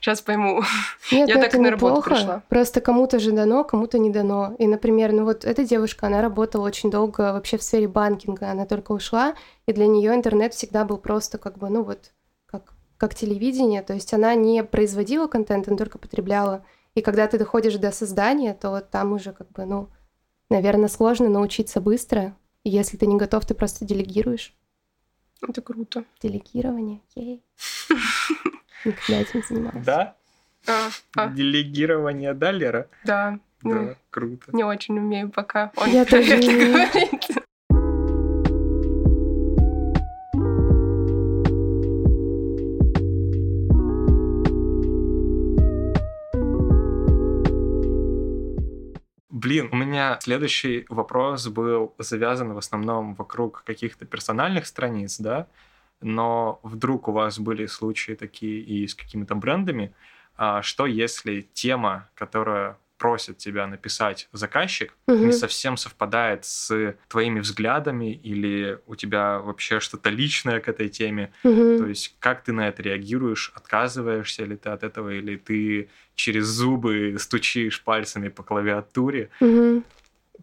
сейчас 0.00 0.20
пойму. 0.20 0.62
Нет, 1.12 1.28
Я 1.28 1.34
ну 1.36 1.40
так 1.40 1.50
это 1.54 1.62
на 1.62 1.70
работу 1.70 1.86
неплохо. 1.96 2.10
пришла. 2.10 2.42
Просто 2.48 2.80
кому-то 2.80 3.18
же 3.18 3.32
дано, 3.32 3.64
кому-то 3.64 3.98
не 3.98 4.10
дано. 4.10 4.54
И, 4.58 4.66
например, 4.66 5.12
ну 5.12 5.24
вот 5.24 5.44
эта 5.44 5.64
девушка, 5.64 6.06
она 6.06 6.22
работала 6.22 6.66
очень 6.66 6.90
долго 6.90 7.32
вообще 7.32 7.56
в 7.58 7.62
сфере 7.62 7.88
банкинга, 7.88 8.50
она 8.50 8.66
только 8.66 8.92
ушла, 8.92 9.34
и 9.66 9.72
для 9.72 9.86
нее 9.86 10.14
интернет 10.14 10.54
всегда 10.54 10.84
был 10.84 10.98
просто 10.98 11.38
как 11.38 11.58
бы, 11.58 11.68
ну 11.68 11.82
вот, 11.82 12.12
как, 12.46 12.74
как 12.96 13.14
телевидение, 13.14 13.82
то 13.82 13.94
есть 13.94 14.12
она 14.14 14.34
не 14.34 14.62
производила 14.64 15.26
контент, 15.26 15.68
она 15.68 15.76
только 15.76 15.98
потребляла. 15.98 16.64
И 16.94 17.02
когда 17.02 17.26
ты 17.26 17.38
доходишь 17.38 17.76
до 17.76 17.92
создания, 17.92 18.54
то 18.54 18.70
вот 18.70 18.90
там 18.90 19.12
уже 19.12 19.32
как 19.32 19.50
бы, 19.52 19.64
ну, 19.66 19.88
наверное, 20.50 20.88
сложно 20.88 21.28
научиться 21.28 21.80
быстро. 21.80 22.34
И 22.64 22.70
если 22.70 22.96
ты 22.96 23.06
не 23.06 23.16
готов, 23.16 23.44
ты 23.44 23.54
просто 23.54 23.84
делегируешь. 23.84 24.54
Это 25.46 25.60
круто. 25.60 26.04
Делегирование, 26.22 27.02
ей. 27.14 27.44
Никогда 28.86 29.20
этим 29.20 29.42
занималась. 29.48 29.84
Да? 29.84 30.14
А, 30.68 30.88
а, 31.16 31.28
Делегирование, 31.28 32.34
да, 32.34 32.50
Лера? 32.52 32.88
да, 33.04 33.38
ну, 33.62 33.86
Да, 33.88 33.94
круто. 34.10 34.44
не 34.52 34.64
очень 34.64 34.98
умею 34.98 35.28
пока. 35.30 35.70
Он 35.76 35.90
Я 35.90 36.04
тоже 36.04 36.34
это 36.34 36.46
не 36.46 36.54
умею. 36.54 36.72
говорит. 36.72 37.22
Блин, 49.28 49.68
у 49.72 49.76
меня 49.76 50.18
следующий 50.20 50.86
вопрос 50.88 51.46
был 51.48 51.94
завязан 51.98 52.52
в 52.54 52.58
основном 52.58 53.14
вокруг 53.14 53.64
каких-то 53.66 54.06
персональных 54.06 54.66
страниц, 54.66 55.18
да, 55.18 55.46
но 56.00 56.60
вдруг 56.62 57.08
у 57.08 57.12
вас 57.12 57.38
были 57.38 57.66
случаи 57.66 58.12
такие 58.12 58.60
и 58.60 58.86
с 58.86 58.94
какими-то 58.94 59.34
брендами, 59.34 59.94
а 60.36 60.62
что 60.62 60.86
если 60.86 61.40
тема, 61.54 62.08
которая 62.14 62.76
просит 62.98 63.38
тебя 63.38 63.66
написать 63.66 64.28
заказчик, 64.32 64.94
Мгм. 65.06 65.26
не 65.26 65.32
совсем 65.32 65.76
совпадает 65.76 66.44
с 66.44 66.94
твоими 67.08 67.40
взглядами 67.40 68.12
или 68.12 68.80
у 68.86 68.94
тебя 68.94 69.38
вообще 69.38 69.80
что-то 69.80 70.08
личное 70.10 70.60
к 70.60 70.68
этой 70.68 70.88
теме, 70.88 71.32
Мгм. 71.44 71.76
то 71.78 71.86
есть 71.86 72.16
как 72.18 72.42
ты 72.42 72.52
на 72.52 72.68
это 72.68 72.82
реагируешь, 72.82 73.52
отказываешься 73.54 74.44
ли 74.44 74.56
ты 74.56 74.70
от 74.70 74.82
этого, 74.82 75.10
или 75.10 75.36
ты 75.36 75.90
через 76.14 76.46
зубы 76.46 77.16
стучишь 77.18 77.82
пальцами 77.84 78.28
по 78.28 78.42
клавиатуре, 78.42 79.30
Мгм. 79.40 79.84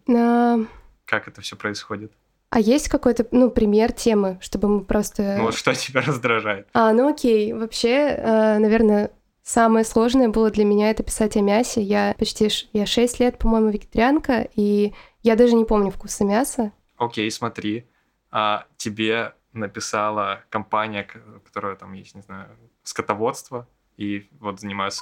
А, 0.10 0.58
как 1.06 1.28
это 1.28 1.42
все 1.42 1.56
происходит? 1.56 2.12
А 2.54 2.60
есть 2.60 2.88
какой-то, 2.88 3.26
ну, 3.32 3.50
пример 3.50 3.92
темы, 3.92 4.38
чтобы 4.40 4.68
мы 4.68 4.86
просто... 4.86 5.38
Ну 5.40 5.46
вот 5.46 5.56
что 5.56 5.74
тебя 5.74 6.02
раздражает? 6.02 6.68
А, 6.74 6.94
ну 6.94 7.10
окей. 7.10 7.52
Вообще, 7.52 8.10
э, 8.16 8.60
наверное, 8.60 9.10
самое 9.42 9.84
сложное 9.84 10.30
было 10.30 10.52
для 10.52 10.64
меня 10.64 10.92
это 10.92 11.02
писать 11.02 11.36
о 11.36 11.42
мясе. 11.42 11.82
Я 11.82 12.14
почти, 12.16 12.50
я 12.72 12.86
6 12.86 13.20
лет, 13.22 13.40
по-моему, 13.40 13.70
вегетарианка, 13.70 14.48
и 14.54 14.94
я 15.24 15.36
даже 15.36 15.56
не 15.56 15.66
помню 15.66 15.90
вкуса 15.90 16.26
мяса. 16.26 16.72
Окей, 16.98 17.32
смотри, 17.32 17.88
а 18.30 18.68
тебе 18.78 19.34
написала 19.52 20.44
компания, 20.50 21.08
которая 21.44 21.76
там 21.76 21.94
есть, 21.94 22.14
не 22.14 22.22
знаю, 22.22 22.50
скотоводство, 22.84 23.68
и 23.98 24.30
вот 24.40 24.60
занимаются... 24.60 25.02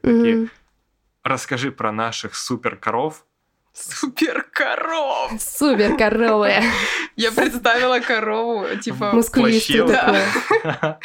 Такие. 0.00 0.36
Мгм. 0.38 0.50
Расскажи 1.22 1.70
про 1.70 1.92
наших 1.92 2.34
супер 2.34 2.74
коров. 2.74 3.26
Супер 3.72 4.46
коров! 4.52 5.32
Супер 5.40 5.96
коровы. 5.96 6.52
Я 7.16 7.32
представила 7.32 8.00
корову, 8.00 8.66
типа, 8.76 9.12
Мускулистую 9.12 9.88
такую. 9.88 10.20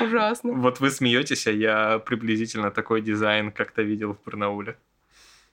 ужасно. 0.00 0.52
Вот 0.52 0.80
вы 0.80 0.90
смеетесь, 0.90 1.46
а 1.46 1.52
я 1.52 1.98
приблизительно 1.98 2.70
такой 2.70 3.02
дизайн 3.02 3.52
как-то 3.52 3.82
видел 3.82 4.14
в 4.14 4.24
Барнауле. 4.24 4.76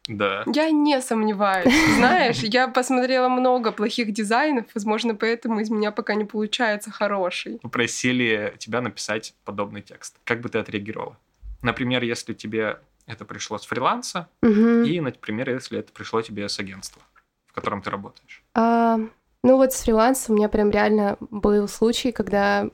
Да. 0.07 0.43
Я 0.53 0.71
не 0.71 1.01
сомневаюсь. 1.01 1.74
Знаешь, 1.97 2.38
я 2.38 2.69
посмотрела 2.69 3.27
много 3.27 3.74
плохих 3.74 4.13
дизайнов, 4.13 4.65
возможно, 4.74 5.15
поэтому 5.15 5.59
из 5.59 5.69
меня 5.69 5.91
пока 5.91 6.15
не 6.15 6.24
получается 6.24 6.91
хороший. 6.91 7.59
Попросили 7.59 8.53
тебя 8.57 8.81
написать 8.81 9.33
подобный 9.43 9.81
текст. 9.81 10.15
Как 10.24 10.39
бы 10.39 10.47
ты 10.47 10.59
отреагировала? 10.59 11.17
Например, 11.62 12.03
если 12.03 12.33
тебе 12.33 12.79
это 13.07 13.25
пришло 13.25 13.57
с 13.57 13.65
фриланса, 13.65 14.29
Мгм. 14.41 14.83
и, 14.83 14.99
например, 15.01 15.49
если 15.49 15.79
это 15.79 15.91
пришло 15.91 16.21
тебе 16.21 16.47
с 16.47 16.59
агентства, 16.59 17.01
в 17.47 17.53
котором 17.53 17.81
ты 17.81 17.89
работаешь. 17.89 18.43
А, 18.53 18.99
ну 19.43 19.57
вот 19.57 19.73
с 19.73 19.81
фрилансом 19.83 20.35
у 20.35 20.37
меня 20.37 20.49
прям 20.49 20.69
реально 20.69 21.17
был 21.19 21.67
случай, 21.67 22.11
когда 22.11 22.69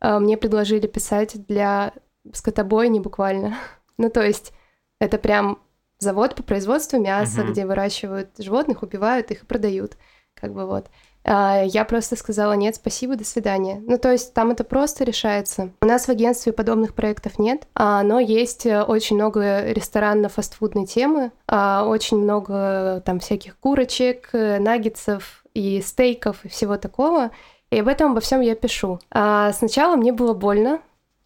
а, 0.00 0.18
мне 0.18 0.36
предложили 0.36 0.86
писать 0.86 1.46
для 1.46 1.92
скотобойни 2.32 2.98
буквально. 2.98 3.56
Ну 3.96 4.10
то 4.10 4.22
есть 4.26 4.52
это 4.98 5.18
прям 5.18 5.62
завод 6.00 6.34
по 6.34 6.42
производству 6.42 6.98
мяса, 6.98 7.42
Мгм. 7.42 7.52
где 7.52 7.64
выращивают 7.64 8.30
животных, 8.38 8.82
убивают 8.82 9.30
их 9.30 9.44
и 9.44 9.46
продают. 9.46 9.92
Как 10.34 10.52
бы 10.52 10.66
вот. 10.66 10.86
А, 11.24 11.62
Я 11.64 11.84
просто 11.84 12.16
сказала 12.16 12.52
нет, 12.52 12.76
спасибо, 12.76 13.16
до 13.16 13.24
свидания. 13.24 13.82
Ну, 13.86 13.98
то 13.98 14.12
есть 14.12 14.34
там 14.34 14.50
это 14.50 14.62
просто 14.64 15.04
решается. 15.04 15.70
У 15.80 15.86
нас 15.86 16.06
в 16.06 16.10
агентстве 16.10 16.52
подобных 16.52 16.94
проектов 16.94 17.38
нет, 17.38 17.66
а, 17.74 18.02
но 18.02 18.20
есть 18.20 18.66
э, 18.66 18.82
очень 18.82 19.16
много 19.16 19.72
ресторанно-фастфудной 19.72 20.86
темы, 20.86 21.32
а, 21.46 21.84
очень 21.86 22.18
много 22.18 23.02
там 23.06 23.20
всяких 23.20 23.58
курочек, 23.58 24.30
э, 24.32 24.58
наггетсов 24.58 25.44
и 25.54 25.80
стейков 25.80 26.44
и 26.44 26.48
всего 26.48 26.76
такого. 26.76 27.30
И 27.70 27.78
об 27.80 27.88
этом 27.88 28.12
обо 28.12 28.20
всем 28.20 28.40
я 28.40 28.54
пишу. 28.54 29.00
А 29.10 29.52
сначала 29.52 29.96
мне 29.96 30.12
было 30.12 30.34
больно 30.34 30.80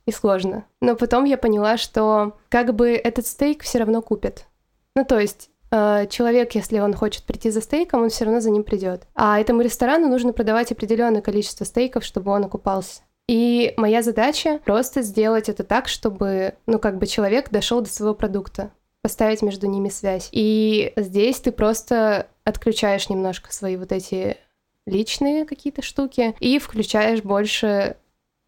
и 0.07 0.13
сложно, 0.13 0.65
но 0.81 0.97
потом 0.97 1.25
я 1.25 1.37
поняла, 1.37 1.77
что 1.77 2.39
как 2.49 2.75
бы 2.75 2.93
этот 2.93 3.27
стейк 3.27 3.63
все 3.63 3.79
равно 3.79 4.01
купят. 4.01 4.47
Ну, 4.95 5.05
то 5.05 5.19
есть 5.19 5.49
э, 5.49 5.58
человек, 5.71 6.55
если 6.55 6.79
он 6.79 6.95
хочет 6.95 7.25
прийти 7.25 7.51
за 7.51 7.61
стейком, 7.61 8.03
он 8.03 8.09
все 8.09 8.25
равно 8.25 8.41
за 8.41 8.51
ним 8.51 8.65
придет. 8.65 9.03
А 9.15 9.41
этому 9.41 9.61
ресторану 9.61 10.09
нужно 10.09 10.33
продавать 10.33 10.73
определенное 10.73 11.21
количество 11.21 11.65
стейков, 11.65 12.05
чтобы 12.05 12.31
он 12.31 12.45
окупался. 12.45 13.03
И 13.29 13.75
моя 13.77 14.03
задача 14.03 14.59
просто 14.65 15.03
сделать 15.03 15.51
это 15.51 15.63
так, 15.63 15.87
чтобы, 15.89 16.55
ну, 16.67 16.79
как 16.79 16.99
бы 16.99 17.07
человек 17.07 17.51
дошел 17.51 17.83
до 17.83 17.89
своего 17.89 18.15
продукта, 18.15 18.71
поставить 19.03 19.43
между 19.43 19.67
ними 19.67 19.91
связь. 19.91 20.31
И 20.33 20.95
здесь 20.97 21.39
ты 21.41 21.53
просто 21.53 22.29
отключаешь 22.45 23.11
немножко 23.11 23.53
свои 23.53 23.77
вот 23.77 23.93
эти 23.93 24.39
личные 24.87 25.45
какие-то 25.45 25.83
штуки 25.83 26.35
и 26.41 26.59
включаешь 26.59 27.23
больше 27.23 27.97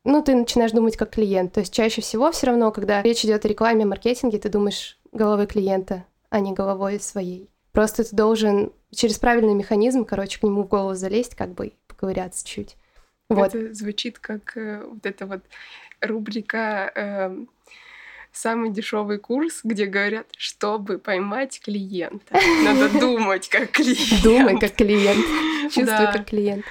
ну, 0.05 0.23
ты 0.23 0.35
начинаешь 0.35 0.73
думать 0.73 0.97
как 0.97 1.11
клиент. 1.11 1.53
То 1.53 1.61
есть 1.61 1.75
чаще 1.75 2.01
всего 2.01 2.33
все 2.33 2.47
равно, 2.47 2.71
когда 2.71 3.03
речь 3.03 3.23
идет 3.25 3.45
о 3.45 3.49
рекламе, 3.49 3.85
маркетинге, 3.85 4.39
ты 4.39 4.49
думаешь 4.49 4.99
головой 5.13 5.47
клиента, 5.47 6.05
а 6.31 6.41
не 6.41 6.53
головой 6.53 6.99
своей. 7.01 7.51
Просто 7.73 8.05
ты 8.05 8.17
должен 8.17 8.73
через 8.93 9.19
правильный 9.19 9.55
механизм, 9.55 10.05
короче, 10.05 10.41
к 10.41 10.43
нему 10.43 10.63
в 10.63 10.69
голову 10.69 10.95
залезть, 10.95 11.35
как 11.35 11.51
бы 11.55 11.73
поковыряться 11.87 12.47
чуть. 12.47 12.77
Вот. 13.29 13.55
Это 13.55 13.73
звучит 13.75 14.19
как 14.19 14.57
э, 14.57 14.83
вот 14.85 15.07
эта 15.07 15.27
вот 15.27 15.43
рубрика 16.01 16.91
эм, 16.97 17.49
самый 18.33 18.71
дешевый 18.71 19.19
курс, 19.19 19.61
где 19.63 19.87
говорят, 19.87 20.27
чтобы 20.37 20.99
поймать 20.99 21.61
клиента. 21.61 22.39
Надо 22.65 22.89
думать 23.01 23.49
как 23.49 23.71
клиент. 23.71 24.23
Думай 24.23 24.59
как 24.59 24.75
клиент, 24.75 25.25
чувствуй 25.73 26.07
как 26.13 26.27
клиент. 26.27 26.65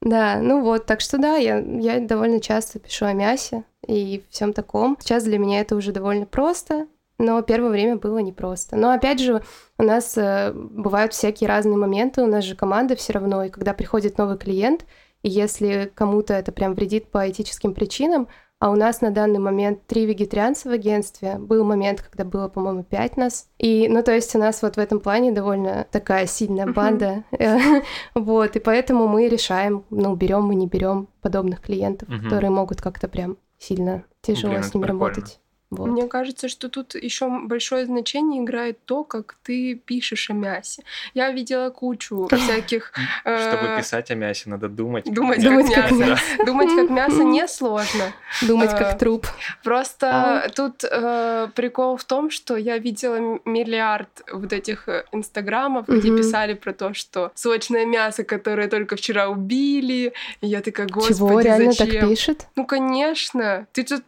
Да, 0.00 0.40
ну 0.40 0.62
вот, 0.62 0.86
так 0.86 1.00
что 1.00 1.18
да, 1.18 1.36
я, 1.36 1.58
я 1.58 2.00
довольно 2.00 2.40
часто 2.40 2.78
пишу 2.78 3.04
о 3.04 3.12
мясе 3.12 3.64
и 3.86 4.24
всем 4.30 4.52
таком. 4.52 4.96
Сейчас 4.98 5.24
для 5.24 5.38
меня 5.38 5.60
это 5.60 5.76
уже 5.76 5.92
довольно 5.92 6.26
просто, 6.26 6.88
но 7.20 7.42
первое 7.42 7.70
время 7.70 7.96
было 7.96 8.18
непросто. 8.18 8.76
Но 8.76 8.90
опять 8.90 9.20
же, 9.20 9.42
у 9.78 9.82
нас 9.82 10.16
э, 10.16 10.52
бывают 10.52 11.12
всякие 11.12 11.48
разные 11.48 11.76
моменты, 11.76 12.22
у 12.22 12.26
нас 12.26 12.44
же 12.44 12.56
команда 12.56 12.96
все 12.96 13.12
равно, 13.12 13.44
и 13.44 13.50
когда 13.50 13.74
приходит 13.74 14.18
новый 14.18 14.38
клиент, 14.38 14.86
и 15.22 15.28
если 15.28 15.92
кому-то 15.94 16.34
это 16.34 16.50
прям 16.50 16.74
вредит 16.74 17.10
по 17.10 17.28
этическим 17.28 17.74
причинам, 17.74 18.26
а 18.58 18.70
у 18.70 18.74
нас 18.74 19.00
на 19.00 19.10
данный 19.10 19.38
момент 19.38 19.86
три 19.86 20.04
вегетарианца 20.04 20.68
в 20.68 20.72
агентстве. 20.72 21.36
Был 21.38 21.64
момент, 21.64 22.02
когда 22.02 22.24
было, 22.24 22.48
по-моему, 22.48 22.84
пять 22.84 23.16
нас. 23.16 23.48
И, 23.56 23.88
ну, 23.88 24.02
то 24.02 24.12
есть 24.12 24.34
у 24.34 24.38
нас 24.38 24.60
вот 24.60 24.76
в 24.76 24.78
этом 24.78 25.00
плане 25.00 25.32
довольно 25.32 25.86
такая 25.90 26.26
сильная 26.26 26.66
банда. 26.66 27.24
Вот, 28.14 28.56
и 28.56 28.60
поэтому 28.60 29.08
мы 29.08 29.28
решаем, 29.28 29.84
ну, 29.88 30.14
берем 30.14 30.42
мы, 30.42 30.54
не 30.54 30.66
берем 30.66 31.08
подобных 31.22 31.62
клиентов, 31.62 32.08
которые 32.22 32.50
могут 32.50 32.82
как-то 32.82 33.08
прям 33.08 33.38
сильно 33.58 34.04
тяжело 34.20 34.60
с 34.62 34.74
ними 34.74 34.84
работать. 34.84 35.40
Вот. 35.70 35.86
Мне 35.88 36.08
кажется, 36.08 36.48
что 36.48 36.68
тут 36.68 36.96
еще 36.96 37.28
большое 37.28 37.86
значение 37.86 38.42
играет 38.42 38.84
то, 38.86 39.04
как 39.04 39.36
ты 39.44 39.76
пишешь 39.76 40.28
о 40.28 40.32
мясе. 40.32 40.82
Я 41.14 41.30
видела 41.30 41.70
кучу 41.70 42.28
всяких... 42.28 42.92
Чтобы 43.20 43.68
э, 43.68 43.78
писать 43.78 44.10
о 44.10 44.16
мясе, 44.16 44.50
надо 44.50 44.68
думать. 44.68 45.04
Думать, 45.04 45.40
думать 45.44 45.72
как, 45.72 45.92
мясо. 45.92 46.22
Думать 46.44 46.70
как 46.74 46.90
мясо 46.90 47.22
несложно. 47.22 48.12
Думать 48.42 48.70
как 48.70 48.94
э, 48.94 48.98
труп. 48.98 49.28
Просто 49.62 50.42
а. 50.44 50.48
тут 50.48 50.82
э, 50.82 51.48
прикол 51.54 51.96
в 51.96 52.04
том, 52.04 52.30
что 52.30 52.56
я 52.56 52.78
видела 52.78 53.38
миллиард 53.44 54.22
вот 54.32 54.52
этих 54.52 54.88
инстаграмов, 55.12 55.86
где 55.86 56.16
писали 56.16 56.54
про 56.54 56.72
то, 56.72 56.94
что 56.94 57.30
сочное 57.36 57.86
мясо, 57.86 58.24
которое 58.24 58.66
только 58.66 58.96
вчера 58.96 59.28
убили. 59.28 60.14
И 60.40 60.48
я 60.48 60.62
такая, 60.62 60.88
господи, 60.88 61.16
Чего, 61.16 61.40
реально 61.40 61.74
так 61.74 61.88
пишет? 61.88 62.48
Ну, 62.56 62.66
конечно. 62.66 63.68
Ты 63.72 63.84
тут 63.84 64.02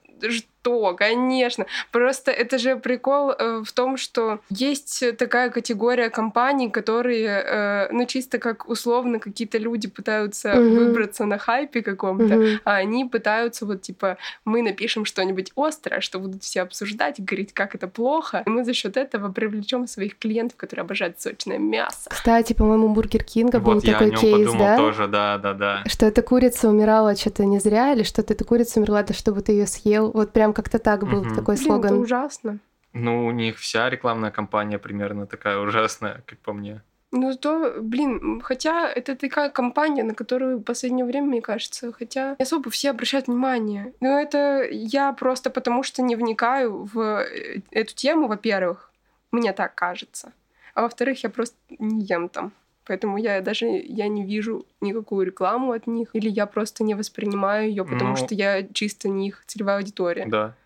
что, 0.62 0.94
конечно. 0.94 1.66
Просто 1.90 2.30
это 2.30 2.58
же 2.58 2.76
прикол 2.76 3.32
э, 3.32 3.62
в 3.64 3.72
том, 3.72 3.96
что 3.96 4.38
есть 4.48 5.04
такая 5.18 5.50
категория 5.50 6.08
компаний, 6.08 6.70
которые, 6.70 7.26
э, 7.26 7.88
ну, 7.92 8.06
чисто 8.06 8.38
как 8.38 8.68
условно 8.68 9.18
какие-то 9.18 9.58
люди 9.58 9.88
пытаются 9.88 10.50
mm-hmm. 10.50 10.78
выбраться 10.78 11.24
на 11.24 11.38
хайпе 11.38 11.82
каком-то, 11.82 12.34
mm-hmm. 12.34 12.60
а 12.64 12.76
они 12.76 13.04
пытаются 13.04 13.66
вот, 13.66 13.82
типа, 13.82 14.18
мы 14.44 14.62
напишем 14.62 15.04
что-нибудь 15.04 15.52
острое, 15.56 16.00
что 16.00 16.20
будут 16.20 16.44
все 16.44 16.62
обсуждать 16.62 17.18
и 17.18 17.22
говорить, 17.22 17.52
как 17.52 17.74
это 17.74 17.88
плохо, 17.88 18.42
и 18.46 18.50
мы 18.50 18.64
за 18.64 18.72
счет 18.72 18.96
этого 18.96 19.32
привлечем 19.32 19.88
своих 19.88 20.16
клиентов, 20.16 20.56
которые 20.56 20.82
обожают 20.84 21.20
сочное 21.20 21.58
мясо. 21.58 22.08
Кстати, 22.08 22.52
по-моему, 22.52 22.88
Бургер 22.90 23.24
Кинга 23.24 23.58
вот 23.58 23.74
был 23.74 23.80
такой 23.80 24.14
кейс, 24.14 24.52
да? 24.52 24.76
тоже, 24.76 25.08
да, 25.08 25.38
да, 25.38 25.54
да. 25.54 25.82
Что 25.86 26.06
эта 26.06 26.22
курица 26.22 26.68
умирала 26.68 27.16
что-то 27.16 27.44
не 27.44 27.58
зря, 27.58 27.92
или 27.92 28.04
что-то 28.04 28.34
эта 28.34 28.44
курица 28.44 28.78
умерла, 28.78 29.02
да 29.02 29.12
чтобы 29.12 29.42
ты 29.42 29.52
ее 29.52 29.66
съел. 29.66 30.12
Вот 30.12 30.32
прям 30.32 30.51
как-то 30.52 30.78
так 30.78 31.06
был 31.06 31.20
угу. 31.20 31.34
такой 31.34 31.56
Блин, 31.56 31.66
слоган. 31.66 31.92
Это 31.92 32.00
ужасно. 32.00 32.58
Ну, 32.92 33.26
у 33.26 33.30
них 33.30 33.58
вся 33.58 33.88
рекламная 33.88 34.30
кампания 34.30 34.78
примерно 34.78 35.26
такая 35.26 35.58
ужасная, 35.58 36.22
как 36.26 36.38
по 36.38 36.52
мне. 36.52 36.82
Ну, 37.14 37.36
то, 37.36 37.74
блин, 37.80 38.40
хотя 38.40 38.90
это 38.90 39.14
такая 39.14 39.50
компания, 39.50 40.02
на 40.02 40.14
которую 40.14 40.58
в 40.58 40.62
последнее 40.62 41.04
время, 41.04 41.26
мне 41.26 41.42
кажется, 41.42 41.92
хотя 41.92 42.36
не 42.38 42.42
особо 42.42 42.70
все 42.70 42.90
обращают 42.90 43.26
внимание. 43.26 43.92
Но 44.00 44.18
это 44.18 44.66
я 44.70 45.12
просто 45.12 45.50
потому 45.50 45.82
что 45.82 46.00
не 46.00 46.16
вникаю 46.16 46.84
в 46.84 46.98
э, 47.00 47.60
эту 47.70 47.94
тему, 47.94 48.28
во-первых, 48.28 48.90
мне 49.30 49.52
так 49.52 49.74
кажется. 49.74 50.32
А 50.74 50.82
во-вторых, 50.82 51.22
я 51.22 51.28
просто 51.28 51.56
не 51.78 52.02
ем 52.04 52.30
там. 52.30 52.52
Поэтому 52.84 53.16
я 53.16 53.40
даже 53.40 53.66
я 53.66 54.08
не 54.08 54.24
вижу 54.24 54.66
никакую 54.80 55.26
рекламу 55.26 55.72
от 55.72 55.86
них, 55.86 56.10
или 56.14 56.28
я 56.28 56.46
просто 56.46 56.82
не 56.82 56.94
воспринимаю 56.94 57.68
ее, 57.68 57.84
потому 57.84 58.10
ну, 58.10 58.16
что 58.16 58.34
я 58.34 58.66
чисто 58.66 59.08
не 59.08 59.28
их 59.28 59.44
целевая 59.46 59.78
аудитория. 59.78 60.26
Да. 60.26 60.56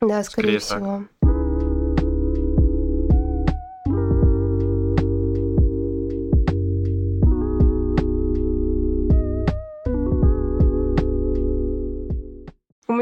Да, 0.00 0.22
скорее, 0.24 0.58
скорее 0.58 0.80
всего. 0.80 0.98
Так. 0.98 1.08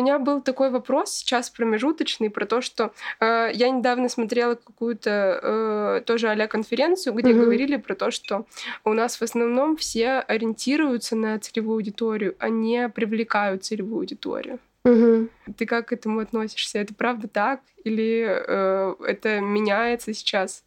Меня 0.03 0.19
был 0.19 0.43
такой 0.43 0.71
вопрос 0.71 1.13
сейчас 1.13 1.51
промежуточный 1.51 2.31
про 2.31 2.47
то, 2.47 2.61
что 2.61 2.93
э, 3.21 3.51
я 3.55 3.71
недавно 3.71 4.09
смотрела 4.09 4.55
какую-то 4.55 5.41
э, 5.43 6.03
тоже 6.07 6.31
а 6.31 6.47
конференцию, 6.49 7.15
где 7.15 7.31
mm-hmm. 7.31 7.41
говорили 7.41 7.77
про 7.77 7.95
то, 7.95 8.11
что 8.11 8.47
у 8.85 8.93
нас 8.93 9.17
в 9.17 9.23
основном 9.23 9.77
все 9.77 10.21
ориентируются 10.21 11.17
на 11.17 11.39
целевую 11.39 11.77
аудиторию, 11.77 12.35
а 12.39 12.49
не 12.49 12.89
привлекают 12.89 13.65
целевую 13.65 14.01
аудиторию. 14.01 14.59
Угу. 14.85 15.29
Ты 15.57 15.67
как 15.67 15.89
к 15.89 15.93
этому 15.93 16.19
относишься? 16.19 16.79
Это 16.79 16.93
правда 16.95 17.29
так? 17.29 17.61
Или 17.85 18.27
э, 18.29 18.95
это 19.07 19.41
меняется 19.41 20.13
сейчас? 20.13 20.65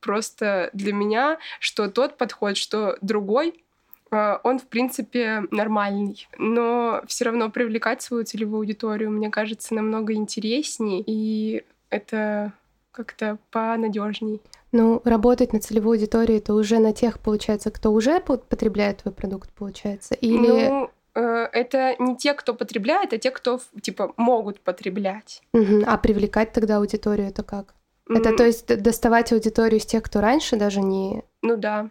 Просто 0.00 0.70
для 0.72 0.92
меня, 0.92 1.38
что 1.60 1.88
тот 1.88 2.18
подход, 2.18 2.56
что 2.56 2.98
другой, 3.00 3.63
он, 4.42 4.58
в 4.58 4.66
принципе, 4.66 5.44
нормальный. 5.50 6.28
Но 6.38 7.02
все 7.06 7.26
равно 7.26 7.50
привлекать 7.50 8.02
свою 8.02 8.24
целевую 8.24 8.60
аудиторию, 8.60 9.10
мне 9.10 9.30
кажется, 9.30 9.74
намного 9.74 10.14
интереснее, 10.14 11.02
и 11.06 11.64
это 11.90 12.52
как-то 12.92 13.38
понадежней. 13.50 14.40
Ну, 14.72 15.00
работать 15.04 15.52
на 15.52 15.60
целевую 15.60 15.94
аудиторию 15.94 16.38
это 16.38 16.54
уже 16.54 16.78
на 16.78 16.92
тех, 16.92 17.20
получается, 17.20 17.70
кто 17.70 17.92
уже 17.92 18.20
потребляет 18.20 19.02
твой 19.02 19.14
продукт, 19.14 19.50
получается? 19.52 20.14
Или... 20.14 20.68
Ну, 20.68 20.90
э, 21.14 21.48
это 21.52 21.94
не 21.98 22.16
те, 22.16 22.34
кто 22.34 22.54
потребляет, 22.54 23.12
а 23.12 23.18
те, 23.18 23.30
кто, 23.30 23.60
типа, 23.80 24.12
могут 24.16 24.60
потреблять. 24.60 25.42
Угу. 25.52 25.84
А 25.86 25.96
привлекать 25.96 26.52
тогда 26.52 26.78
аудиторию 26.78 27.28
это 27.28 27.42
как? 27.42 27.74
Mm. 28.10 28.18
Это, 28.18 28.36
то 28.36 28.44
есть, 28.44 28.66
доставать 28.82 29.32
аудиторию 29.32 29.78
из 29.78 29.86
тех, 29.86 30.02
кто 30.02 30.20
раньше 30.20 30.56
даже 30.56 30.80
не... 30.80 31.22
Ну 31.42 31.56
да. 31.56 31.88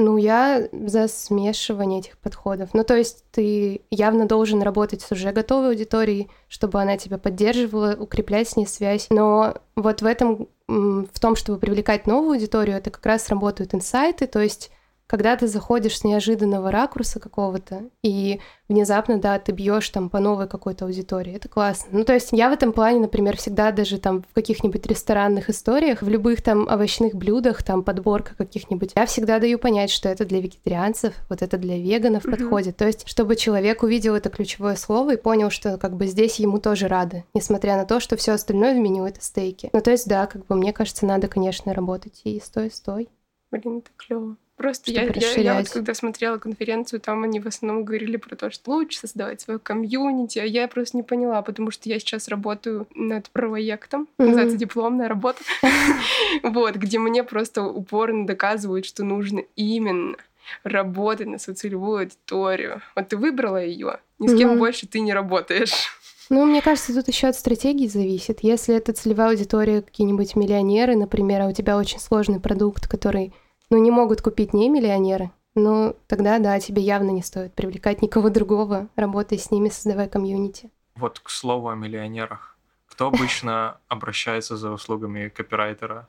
Ну, 0.00 0.16
я 0.16 0.66
за 0.72 1.08
смешивание 1.08 2.00
этих 2.00 2.16
подходов. 2.16 2.70
Ну, 2.72 2.84
то 2.84 2.96
есть 2.96 3.22
ты 3.32 3.82
явно 3.90 4.26
должен 4.26 4.62
работать 4.62 5.02
с 5.02 5.12
уже 5.12 5.30
готовой 5.30 5.68
аудиторией, 5.70 6.30
чтобы 6.48 6.80
она 6.80 6.96
тебя 6.96 7.18
поддерживала, 7.18 7.96
укреплять 7.98 8.48
с 8.48 8.56
ней 8.56 8.66
связь. 8.66 9.08
Но 9.10 9.56
вот 9.76 10.00
в 10.00 10.06
этом, 10.06 10.48
в 10.68 11.20
том, 11.20 11.36
чтобы 11.36 11.58
привлекать 11.58 12.06
новую 12.06 12.36
аудиторию, 12.36 12.78
это 12.78 12.90
как 12.90 13.04
раз 13.04 13.28
работают 13.28 13.74
инсайты, 13.74 14.26
то 14.26 14.40
есть 14.40 14.70
когда 15.10 15.34
ты 15.34 15.48
заходишь 15.48 15.98
с 15.98 16.04
неожиданного 16.04 16.70
ракурса 16.70 17.18
какого-то, 17.18 17.82
и 18.00 18.38
внезапно, 18.68 19.18
да, 19.18 19.40
ты 19.40 19.50
бьешь 19.50 19.88
там 19.88 20.08
по 20.08 20.20
новой 20.20 20.46
какой-то 20.46 20.84
аудитории. 20.84 21.34
Это 21.34 21.48
классно. 21.48 21.88
Ну, 21.90 22.04
то 22.04 22.14
есть 22.14 22.28
я 22.30 22.48
в 22.48 22.52
этом 22.52 22.72
плане, 22.72 23.00
например, 23.00 23.36
всегда 23.36 23.72
даже 23.72 23.98
там 23.98 24.22
в 24.22 24.32
каких-нибудь 24.32 24.86
ресторанных 24.86 25.50
историях, 25.50 26.02
в 26.02 26.08
любых 26.08 26.42
там 26.42 26.68
овощных 26.68 27.16
блюдах, 27.16 27.64
там 27.64 27.82
подборка 27.82 28.36
каких-нибудь, 28.36 28.92
я 28.94 29.04
всегда 29.04 29.40
даю 29.40 29.58
понять, 29.58 29.90
что 29.90 30.08
это 30.08 30.24
для 30.24 30.40
вегетарианцев, 30.40 31.12
вот 31.28 31.42
это 31.42 31.58
для 31.58 31.76
веганов 31.76 32.24
mm-hmm. 32.24 32.30
подходит. 32.30 32.76
То 32.76 32.86
есть, 32.86 33.08
чтобы 33.08 33.34
человек 33.34 33.82
увидел 33.82 34.14
это 34.14 34.30
ключевое 34.30 34.76
слово 34.76 35.14
и 35.14 35.20
понял, 35.20 35.50
что 35.50 35.76
как 35.76 35.96
бы 35.96 36.06
здесь 36.06 36.36
ему 36.36 36.60
тоже 36.60 36.86
рады, 36.86 37.24
несмотря 37.34 37.76
на 37.76 37.84
то, 37.84 37.98
что 37.98 38.16
все 38.16 38.30
остальное 38.30 38.74
в 38.74 38.78
меню 38.78 39.06
это 39.06 39.24
стейки. 39.24 39.70
Ну, 39.72 39.80
то 39.80 39.90
есть, 39.90 40.06
да, 40.06 40.28
как 40.28 40.46
бы 40.46 40.54
мне 40.54 40.72
кажется, 40.72 41.04
надо, 41.04 41.26
конечно, 41.26 41.74
работать 41.74 42.20
и 42.22 42.38
стой, 42.38 42.70
стой. 42.70 43.08
Блин, 43.50 43.78
это 43.78 43.90
клево. 43.96 44.36
Просто 44.60 44.90
я, 44.90 45.04
я, 45.04 45.32
я 45.36 45.54
вот 45.54 45.70
когда 45.70 45.94
смотрела 45.94 46.36
конференцию, 46.36 47.00
там 47.00 47.22
они 47.22 47.40
в 47.40 47.46
основном 47.46 47.82
говорили 47.82 48.18
про 48.18 48.36
то, 48.36 48.50
что 48.50 48.72
лучше 48.72 48.98
создавать 48.98 49.40
свое 49.40 49.58
комьюнити, 49.58 50.38
а 50.38 50.44
я 50.44 50.68
просто 50.68 50.98
не 50.98 51.02
поняла, 51.02 51.40
потому 51.40 51.70
что 51.70 51.88
я 51.88 51.98
сейчас 51.98 52.28
работаю 52.28 52.86
над 52.94 53.30
проектом, 53.30 54.02
mm-hmm. 54.02 54.26
называется 54.26 54.58
дипломная 54.58 55.08
работа, 55.08 55.38
вот, 56.42 56.74
где 56.74 56.98
мне 56.98 57.24
просто 57.24 57.62
упорно 57.62 58.26
доказывают, 58.26 58.84
что 58.84 59.02
нужно 59.02 59.44
именно 59.56 60.18
работать 60.62 61.28
на 61.28 61.38
свою 61.38 61.56
целевую 61.56 62.00
аудиторию. 62.00 62.82
Вот 62.94 63.08
ты 63.08 63.16
выбрала 63.16 63.64
ее, 63.64 64.00
ни 64.18 64.28
с 64.28 64.36
кем 64.36 64.58
больше 64.58 64.86
ты 64.86 65.00
не 65.00 65.14
работаешь. 65.14 65.88
Ну, 66.28 66.44
мне 66.44 66.60
кажется, 66.60 66.92
тут 66.92 67.08
еще 67.08 67.28
от 67.28 67.34
стратегии 67.34 67.86
зависит. 67.88 68.40
Если 68.42 68.74
это 68.74 68.92
целевая 68.92 69.30
аудитория 69.30 69.80
какие-нибудь 69.80 70.36
миллионеры, 70.36 70.96
например, 70.96 71.40
а 71.40 71.46
у 71.46 71.52
тебя 71.52 71.78
очень 71.78 71.98
сложный 71.98 72.40
продукт, 72.40 72.86
который 72.86 73.32
ну, 73.70 73.78
не 73.78 73.90
могут 73.90 74.20
купить 74.22 74.52
не 74.52 74.68
миллионеры, 74.68 75.30
ну, 75.54 75.96
тогда, 76.06 76.38
да, 76.38 76.60
тебе 76.60 76.82
явно 76.82 77.10
не 77.10 77.22
стоит 77.22 77.54
привлекать 77.54 78.02
никого 78.02 78.30
другого, 78.30 78.88
работая 78.96 79.38
с 79.38 79.50
ними, 79.50 79.68
создавая 79.68 80.08
комьюнити. 80.08 80.70
Вот 80.94 81.18
к 81.18 81.28
слову 81.28 81.68
о 81.68 81.74
миллионерах. 81.74 82.56
Кто 82.86 83.08
обычно 83.08 83.78
обращается 83.88 84.56
за 84.56 84.70
услугами 84.70 85.28
копирайтера? 85.28 86.08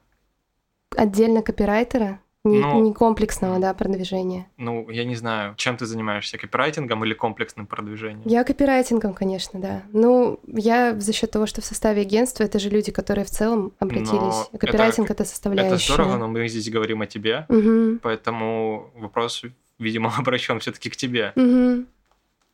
Отдельно 0.96 1.42
копирайтера? 1.42 2.20
Не, 2.44 2.60
ну, 2.60 2.82
не 2.82 2.94
комплексного, 2.94 3.60
да, 3.60 3.74
продвижения. 3.74 4.48
Ну, 4.58 4.90
я 4.90 5.06
не 5.06 5.16
знаю, 5.16 5.54
чем 5.58 5.78
ты 5.78 5.86
занимаешься, 5.86 6.38
копирайтингом 6.38 7.06
или 7.06 7.14
комплексным 7.14 7.68
продвижением? 7.68 8.24
Я 8.26 8.44
копирайтингом, 8.44 9.14
конечно, 9.14 9.60
да. 9.60 9.84
Ну, 9.94 10.40
я 10.48 11.00
за 11.00 11.14
счет 11.14 11.30
того, 11.30 11.46
что 11.46 11.62
в 11.62 11.66
составе 11.66 12.02
агентства, 12.02 12.44
это 12.44 12.58
же 12.58 12.70
люди, 12.70 12.92
которые 12.92 13.26
в 13.26 13.30
целом 13.30 13.74
обратились. 13.80 14.50
Но 14.52 14.58
Копирайтинг 14.58 15.12
это, 15.12 15.22
это 15.22 15.30
составляющая. 15.30 15.76
Это 15.76 15.94
здорово, 15.94 16.18
но 16.18 16.28
мы 16.28 16.48
здесь 16.48 16.70
говорим 16.70 17.02
о 17.02 17.08
тебе, 17.08 17.46
угу. 17.48 18.00
поэтому 18.02 18.90
вопрос 18.96 19.44
видимо, 19.82 20.14
обращен 20.18 20.60
все-таки 20.60 20.90
к 20.90 20.96
тебе. 20.96 21.34
Угу. 21.36 21.86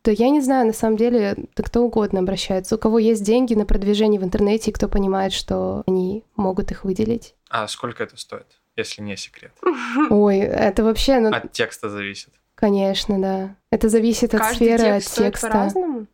Да 0.03 0.11
я 0.11 0.29
не 0.29 0.41
знаю, 0.41 0.67
на 0.67 0.73
самом 0.73 0.95
деле, 0.95 1.35
да 1.55 1.63
кто 1.63 1.83
угодно 1.83 2.21
обращается. 2.21 2.75
У 2.75 2.77
кого 2.77 2.97
есть 2.97 3.23
деньги 3.23 3.53
на 3.55 3.65
продвижение 3.65 4.21
в 4.21 4.23
интернете, 4.23 4.71
и 4.71 4.73
кто 4.73 4.87
понимает, 4.87 5.33
что 5.33 5.83
они 5.85 6.23
могут 6.37 6.71
их 6.71 6.85
выделить. 6.85 7.35
А 7.49 7.67
сколько 7.67 8.03
это 8.03 8.15
стоит, 8.15 8.47
если 8.77 9.01
не 9.01 9.17
секрет? 9.17 9.51
Ой, 10.09 10.37
это 10.39 10.83
вообще... 10.83 11.19
Ну, 11.19 11.29
От 11.35 11.51
текста 11.51 11.89
зависит. 11.89 12.29
конечно, 12.55 13.19
да. 13.21 13.55
Это 13.71 13.89
зависит 13.89 14.33
от 14.33 14.41
Каждый 14.41 14.55
сферы, 14.55 14.83
от 14.89 14.93
текст 15.01 15.11
стоит 15.11 15.27
текста. 15.33 15.47
по-разному? 15.47 16.05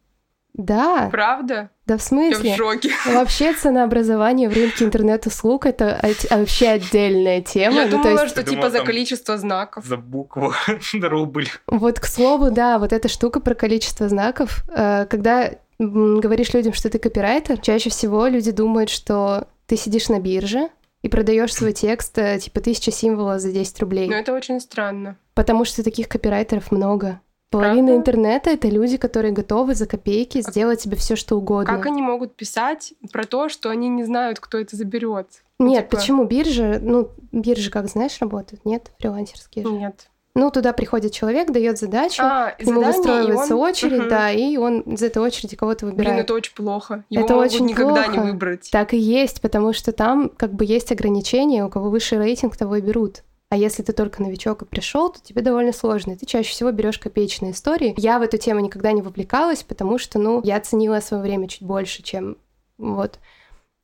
Да, 0.55 1.09
Правда? 1.11 1.71
да 1.87 1.97
в 1.97 1.97
Я 1.97 1.97
в 1.97 2.03
смысле? 2.03 2.55
шоке. 2.55 2.91
Вообще 3.07 3.53
ценообразование 3.55 4.47
в 4.49 4.53
рынке 4.53 4.85
интернет-услуг 4.85 5.65
это 5.65 5.95
от- 5.95 6.29
вообще 6.29 6.67
отдельная 6.67 7.41
тема. 7.41 7.77
Я 7.77 7.85
Ну, 7.85 7.91
то 7.97 7.97
думала, 8.03 8.21
есть, 8.21 8.33
что 8.33 8.43
Ты 8.43 8.51
типа 8.51 8.61
думала, 8.67 8.69
за 8.79 8.85
количество 8.85 9.37
знаков. 9.39 9.83
За 9.85 9.97
букву 9.97 10.53
рубль. 11.01 11.47
вот 11.65 11.99
к 11.99 12.05
слову, 12.05 12.51
да, 12.51 12.77
вот 12.77 12.93
эта 12.93 13.07
штука 13.07 13.39
про 13.39 13.55
количество 13.55 14.07
знаков, 14.09 14.63
э, 14.69 15.07
когда 15.09 15.49
говоришь 15.79 16.53
людям, 16.53 16.73
что 16.73 16.87
ты 16.91 16.99
копирайтер, 16.99 17.57
чаще 17.57 17.89
всего 17.89 18.27
люди 18.27 18.51
думают, 18.51 18.91
что 18.91 19.47
ты 19.65 19.75
сидишь 19.75 20.07
на 20.09 20.19
бирже 20.19 20.69
и 21.03 21.09
продаешь 21.09 21.53
свой 21.53 21.73
текст 21.73 22.17
э, 22.17 22.39
типа 22.39 22.61
тысяча 22.61 22.91
символов 22.91 23.39
за 23.39 23.51
10 23.51 23.79
рублей. 23.81 24.09
Но 24.09 24.15
это 24.15 24.33
очень 24.33 24.59
странно. 24.59 25.17
Потому 25.35 25.65
что 25.65 25.83
таких 25.83 26.07
копирайтеров 26.07 26.71
много. 26.71 27.21
Половина 27.51 27.89
Правда? 27.89 27.95
интернета 27.95 28.49
это 28.49 28.67
люди, 28.67 28.97
которые 28.97 29.31
готовы 29.31 29.75
за 29.75 29.85
копейки 29.85 30.41
сделать 30.41 30.81
тебе 30.81 30.97
все, 30.97 31.15
что 31.15 31.37
угодно. 31.37 31.71
Как 31.71 31.85
они 31.85 32.01
могут 32.01 32.35
писать 32.35 32.95
про 33.11 33.25
то, 33.25 33.47
что 33.47 33.69
они 33.69 33.89
не 33.89 34.03
знают, 34.05 34.39
кто 34.39 34.57
это 34.57 34.75
заберет? 34.75 35.27
Нет, 35.59 35.89
типа- 35.89 35.97
почему 35.97 36.23
биржа? 36.23 36.79
Ну, 36.81 37.11
биржи, 37.31 37.69
как 37.69 37.87
знаешь, 37.89 38.17
работают, 38.19 38.65
нет? 38.65 38.91
Фрилансерские 38.97 39.65
же. 39.65 39.71
Нет. 39.71 40.09
Ну, 40.35 40.49
туда 40.49 40.73
приходит 40.73 41.11
человек, 41.11 41.51
дает 41.51 41.77
задачу, 41.77 42.23
А, 42.25 42.51
к 42.51 42.61
нему 42.65 42.81
задание, 42.81 42.97
выстраивается 42.97 43.55
он- 43.55 43.61
очередь, 43.69 43.99
Мгм. 43.99 44.09
да, 44.09 44.31
и 44.31 44.57
он 44.57 44.79
из 44.81 45.03
этой 45.03 45.21
очереди 45.21 45.55
кого-то 45.55 45.85
Блин, 45.85 45.95
выбирает. 45.97 46.23
это 46.23 46.33
очень 46.33 46.55
плохо. 46.55 47.03
Его 47.11 47.25
Это 47.25 47.35
очень 47.37 47.65
никогда 47.67 48.07
не 48.07 48.15
плохо. 48.15 48.27
выбрать. 48.31 48.69
Так 48.71 48.95
и 48.95 48.97
есть, 48.97 49.41
потому 49.41 49.73
что 49.73 49.91
там 49.91 50.29
как 50.35 50.51
бы 50.53 50.65
есть 50.65 50.91
ограничения, 50.91 51.63
у 51.63 51.69
кого 51.69 51.91
выше 51.91 52.17
рейтинг, 52.17 52.57
того 52.57 52.77
и 52.77 52.81
берут. 52.81 53.23
А 53.49 53.55
если 53.57 53.83
ты 53.83 53.93
только 53.93 54.23
новичок 54.23 54.63
и 54.63 54.65
пришел, 54.65 55.09
то 55.11 55.21
тебе 55.21 55.43
довольно 55.43 55.71
сложно. 55.71 56.13
и 56.13 56.15
Ты 56.15 56.25
чаще 56.25 56.49
всего 56.49 56.71
берешь 56.71 56.97
копеечные 56.97 57.51
истории. 57.51 57.93
Я 57.97 58.17
в 58.17 58.23
эту 58.23 58.39
тему 58.39 58.59
никогда 58.61 58.91
не 58.91 59.03
вовлекалась, 59.03 59.61
потому 59.61 59.99
что, 59.99 60.17
ну, 60.17 60.41
я 60.43 60.59
ценила 60.59 60.99
свое 61.01 61.21
время 61.21 61.47
чуть 61.47 61.61
больше, 61.61 62.01
чем 62.01 62.37
вот. 62.79 63.19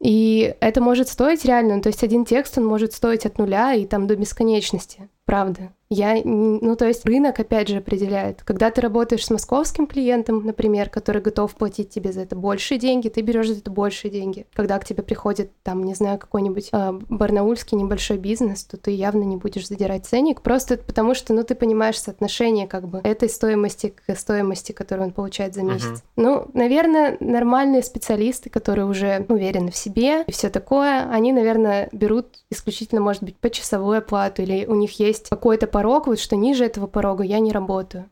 И 0.02 0.56
это 0.62 0.82
может 0.82 1.10
стоить 1.10 1.46
реально, 1.46 1.76
ну, 1.76 1.82
то 1.84 1.90
есть 1.90 2.04
один 2.04 2.26
текст, 2.26 2.58
он 2.58 2.66
может 2.66 2.94
стоить 2.94 3.28
от 3.28 3.38
нуля 3.38 3.74
и 3.76 3.86
там 3.86 4.08
до 4.08 4.16
бесконечности, 4.16 5.08
правда. 5.26 5.72
Я, 5.92 6.22
ну, 6.24 6.76
то 6.76 6.86
есть 6.86 7.04
рынок, 7.06 7.40
опять 7.40 7.68
же, 7.68 7.78
определяет. 7.78 8.44
Когда 8.44 8.70
ты 8.70 8.80
работаешь 8.80 9.26
с 9.26 9.32
московским 9.32 9.88
клиентом, 9.88 10.46
например, 10.46 10.88
который 10.88 11.20
готов 11.20 11.56
платить 11.56 11.90
тебе 11.90 12.12
за 12.12 12.22
это 12.22 12.36
большие 12.36 12.78
деньги, 12.78 13.10
ты 13.10 13.22
берешь 13.22 13.48
за 13.48 13.56
это 13.56 13.72
большие 13.72 14.12
деньги. 14.12 14.46
Когда 14.54 14.78
к 14.78 14.86
тебе 14.86 15.02
приходит, 15.02 15.52
там, 15.64 15.84
не 15.84 15.96
знаю, 15.96 16.20
какой-нибудь 16.20 16.70
а, 16.72 16.94
барнаульский 17.10 17.76
небольшой 17.76 18.18
бизнес, 18.18 18.66
то 18.66 18.78
ты 18.78 18.92
явно 18.92 19.24
не 19.24 19.36
будешь 19.36 19.68
задирать 19.68 20.06
ценник, 20.06 20.42
просто 20.42 20.78
потому 20.78 21.16
что, 21.16 21.34
ну, 21.34 21.44
ты 21.44 21.56
понимаешь 21.56 22.00
соотношение, 22.00 22.68
как 22.68 22.88
бы, 22.88 23.02
этой 23.04 23.28
стоимости 23.28 23.92
к 24.06 24.16
стоимости, 24.16 24.74
которую 24.74 25.08
он 25.08 25.14
получает 25.14 25.56
за 25.56 25.64
месяц. 25.64 26.04
Ну, 26.16 26.52
наверное, 26.54 27.18
нормальные 27.20 27.82
специалисты, 27.82 28.52
которые 28.52 28.86
уже 28.86 29.26
уверены 29.28 29.72
в 29.72 29.76
себе 29.76 30.24
и 30.28 30.32
все 30.32 30.50
такое, 30.50 31.10
они, 31.10 31.34
наверное, 31.34 31.90
берут 31.92 32.28
исключительно, 32.52 33.02
может 33.02 33.24
быть, 33.24 33.38
по 33.38 33.50
часовую 33.50 33.98
оплату, 34.00 34.44
или 34.44 34.66
у 34.66 34.76
них 34.76 35.00
есть 35.00 35.30
какой-то 35.30 35.66
порог, 35.80 36.08
вот 36.08 36.20
что 36.20 36.36
ниже 36.36 36.66
этого 36.66 36.88
порога 36.88 37.24
я 37.24 37.40
не 37.40 37.54
работаю. 37.54 38.10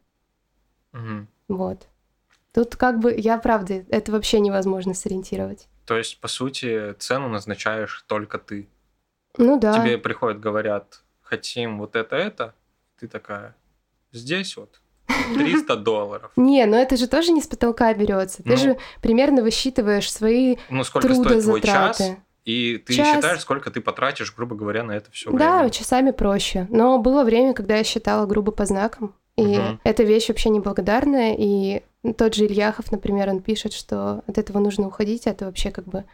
Мгм. 0.94 1.28
Вот. 1.50 1.88
Тут 2.54 2.78
как 2.78 3.00
бы, 3.00 3.14
я 3.14 3.38
правда, 3.38 3.86
это 3.90 4.12
вообще 4.14 4.40
невозможно 4.40 4.94
сориентировать. 4.94 5.68
То 5.86 5.98
есть, 5.98 6.22
по 6.22 6.30
сути, 6.30 6.94
цену 6.94 7.28
назначаешь 7.28 8.06
только 8.08 8.38
ты. 8.38 8.70
Ну 9.38 9.60
да. 9.60 9.74
Тебе 9.74 9.98
приходят, 9.98 10.40
говорят, 10.40 11.02
хотим 11.22 11.78
вот 11.80 11.96
это, 11.98 12.16
это. 12.16 12.54
Ты 13.00 13.08
такая, 13.10 13.54
здесь 14.14 14.56
вот 14.56 14.80
300 15.36 15.76
долларов. 15.84 16.32
Не, 16.38 16.66
но 16.66 16.78
это 16.78 16.96
же 16.96 17.08
тоже 17.08 17.34
не 17.34 17.42
с 17.42 17.48
потолка 17.48 17.94
берется. 17.94 18.44
Ты 18.44 18.50
Ну. 18.52 18.58
же 18.58 18.78
примерно 19.02 19.42
высчитываешь 19.44 20.10
свои 20.12 20.56
Ну, 20.70 20.86
сколько 20.86 21.14
стоит 21.14 21.44
твой 21.44 21.62
час. 21.62 22.02
И 22.48 22.78
ты 22.78 22.94
Час. 22.94 23.16
считаешь, 23.16 23.42
сколько 23.42 23.70
ты 23.72 23.82
потратишь, 23.82 24.34
грубо 24.34 24.56
говоря, 24.56 24.82
на 24.84 24.94
это 24.94 25.12
все 25.12 25.30
Да, 25.32 25.58
время. 25.58 25.70
часами 25.70 26.12
проще. 26.12 26.66
Но 26.70 26.98
было 26.98 27.26
время, 27.26 27.54
когда 27.54 27.76
я 27.76 27.84
считала 27.84 28.26
грубо 28.26 28.54
по 28.54 28.66
знакам. 28.66 29.14
И 29.36 29.58
Мгм. 29.58 29.82
эта 29.84 30.04
вещь 30.04 30.30
вообще 30.30 30.50
неблагодарная. 30.50 31.36
И 31.38 31.84
тот 32.18 32.36
же 32.36 32.46
Ильяхов, 32.46 32.90
например, 32.90 33.28
он 33.30 33.42
пишет, 33.42 33.74
что 33.74 34.24
от 34.28 34.38
этого 34.38 34.60
нужно 34.60 34.88
уходить, 34.88 35.28
это 35.28 35.44
вообще 35.46 35.72
как 35.72 35.86
бы... 35.90 36.06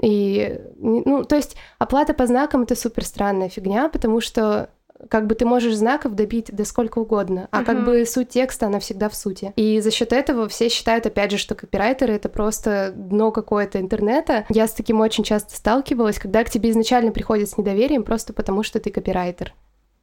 И, 0.00 0.56
ну, 0.78 1.24
то 1.24 1.34
есть 1.34 1.56
оплата 1.80 2.14
по 2.14 2.26
знакам— 2.26 2.62
это 2.64 2.76
супер 2.76 3.04
странная 3.04 3.48
фигня, 3.48 3.88
потому 3.88 4.20
что 4.20 4.70
как 5.08 5.26
бы 5.26 5.34
ты 5.34 5.44
можешь 5.44 5.74
знаков 5.74 6.14
добить 6.14 6.54
до 6.54 6.64
сколько 6.64 6.98
угодно, 6.98 7.48
а 7.50 7.64
как 7.64 7.76
Мгм. 7.76 7.84
бы 7.84 8.06
суть 8.06 8.28
текста, 8.30 8.66
она 8.66 8.78
всегда 8.78 9.08
в 9.08 9.14
сути. 9.14 9.52
И 9.56 9.80
за 9.80 9.90
счет 9.90 10.12
этого 10.12 10.48
все 10.48 10.68
считают, 10.68 11.06
опять 11.06 11.30
же, 11.30 11.38
что 11.38 11.54
копирайтеры— 11.54 12.12
это 12.14 12.28
просто 12.28 12.92
дно 12.94 13.30
какое-то 13.32 13.80
интернета. 13.80 14.44
Я 14.48 14.66
с 14.66 14.72
таким 14.72 15.00
очень 15.00 15.24
часто 15.24 15.54
сталкивалась, 15.56 16.18
когда 16.18 16.44
к 16.44 16.50
тебе 16.50 16.70
изначально 16.70 17.12
приходят 17.12 17.48
с 17.48 17.58
недоверием 17.58 18.02
просто 18.04 18.32
потому, 18.32 18.62
что 18.62 18.80
ты 18.80 18.90
копирайтер. 18.90 19.54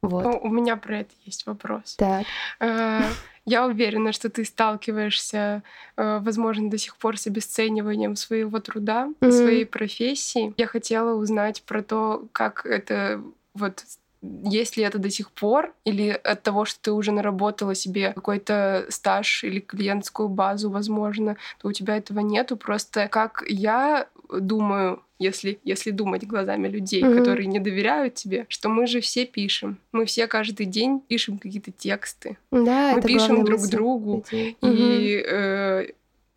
Вот. 0.02 0.24
О, 0.26 0.38
У 0.42 0.48
меня 0.48 0.76
про 0.76 1.00
это 1.00 1.10
есть 1.26 1.46
вопрос. 1.46 1.96
Так. 1.96 2.24
Э, 2.60 3.10
Я 3.46 3.66
уверена, 3.66 4.12
что 4.12 4.28
ты 4.28 4.44
сталкиваешься, 4.44 5.62
э, 5.96 6.18
возможно, 6.22 6.70
до 6.70 6.78
сих 6.78 6.96
пор 6.96 7.16
с 7.18 7.26
обесцениванием 7.26 8.14
своего 8.16 8.60
труда, 8.60 9.08
Мгм. 9.20 9.32
своей 9.32 9.64
профессии. 9.66 10.52
Я 10.56 10.66
хотела 10.66 11.14
узнать 11.16 11.62
про 11.62 11.82
то, 11.82 12.26
как 12.32 12.66
это 12.66 13.22
вот 13.54 13.82
есть 14.22 14.76
ли 14.76 14.84
это 14.84 14.98
до 14.98 15.08
сих 15.10 15.30
пор, 15.30 15.72
или 15.84 16.08
от 16.10 16.42
того, 16.42 16.64
что 16.64 16.78
ты 16.80 16.92
уже 16.92 17.10
наработала 17.12 17.74
себе 17.74 18.12
какой-то 18.12 18.84
стаж 18.90 19.44
или 19.44 19.60
клиентскую 19.60 20.28
базу, 20.28 20.70
возможно, 20.70 21.36
то 21.60 21.68
у 21.68 21.72
тебя 21.72 21.96
этого 21.96 22.20
нету. 22.20 22.56
Просто 22.56 23.08
как 23.08 23.42
я 23.48 24.08
думаю, 24.28 25.02
если, 25.18 25.58
если 25.64 25.90
думать 25.90 26.26
глазами 26.26 26.68
людей, 26.68 27.02
Мгм. 27.04 27.16
которые 27.16 27.46
не 27.46 27.58
доверяют 27.58 28.14
тебе, 28.14 28.46
что 28.48 28.68
мы 28.68 28.86
же 28.86 29.00
все 29.00 29.26
пишем. 29.26 29.78
Мы 29.92 30.04
все 30.04 30.26
каждый 30.26 30.66
день 30.66 31.00
пишем 31.00 31.38
какие-то 31.38 31.72
тексты. 31.72 32.36
Да, 32.50 32.92
Мы 32.94 33.02
пишем 33.02 33.44
друг 33.44 33.60
мысль 33.60 33.70
другу, 33.72 34.24
людей. 34.30 34.56
И 34.60 35.24
э, 35.26 35.86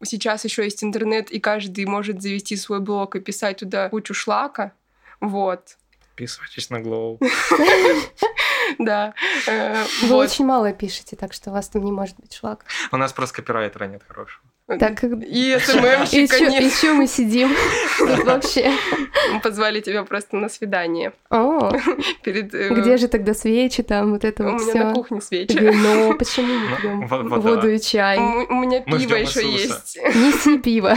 сейчас 0.03 0.43
еще 0.45 0.63
есть 0.63 0.83
интернет, 0.83 1.31
и 1.31 1.39
каждый 1.39 1.85
может 1.85 2.21
завести 2.21 2.55
свой 2.55 2.79
блог 2.79 3.15
и 3.15 3.19
писать 3.19 3.57
туда 3.57 3.89
кучу 3.89 4.13
шлака. 4.13 4.73
Вот, 5.21 5.77
Подписывайтесь 6.15 6.69
на 6.69 6.75
Glow. 6.79 7.17
да. 8.79 9.15
Э, 9.47 9.83
Вы 10.03 10.15
очень 10.15 10.45
мало 10.45 10.71
пишете, 10.71 11.15
так 11.15 11.33
что 11.33 11.49
у 11.49 11.53
вас 11.53 11.69
там 11.69 11.83
не 11.83 11.91
может 11.91 12.17
быть 12.19 12.33
шлак. 12.35 12.65
У 12.91 12.97
нас 12.97 13.11
просто 13.13 13.37
копирайтера 13.37 13.85
нет 13.85 14.03
хорошего. 14.07 14.43
Так, 14.79 15.03
И 15.03 15.57
СММщика 15.59 16.35
еще, 16.35 16.49
нет. 16.51 16.63
еще 16.63 16.93
мы 16.93 17.07
сидим 17.07 17.51
вообще. 18.25 18.71
Мы 19.33 19.39
позвали 19.41 19.81
тебя 19.81 20.03
просто 20.03 20.35
на 20.37 20.49
свидание. 20.49 21.13
О, 21.31 21.71
Перед, 22.23 22.53
э, 22.53 22.69
где 22.69 22.97
же 22.97 23.07
тогда 23.07 23.33
свечи 23.33 23.81
там, 23.81 24.11
вот 24.13 24.23
это 24.23 24.43
У 24.47 24.51
вот 24.51 24.61
меня 24.61 24.83
на 24.85 24.91
все. 24.91 24.93
кухне 24.93 25.19
свечи. 25.21 25.57
Вино, 25.57 26.13
почему 26.13 26.47
Ну, 26.53 26.69
не 27.01 27.07
пьем 27.07 27.41
воду 27.41 27.69
и 27.71 27.79
чай? 27.79 28.19
У 28.19 28.53
у 28.53 28.55
меня 28.59 28.83
Мы 28.85 28.99
пиво 28.99 29.15
еще 29.15 29.51
есть. 29.51 29.97
Неси 29.97 30.59
пиво. 30.59 30.95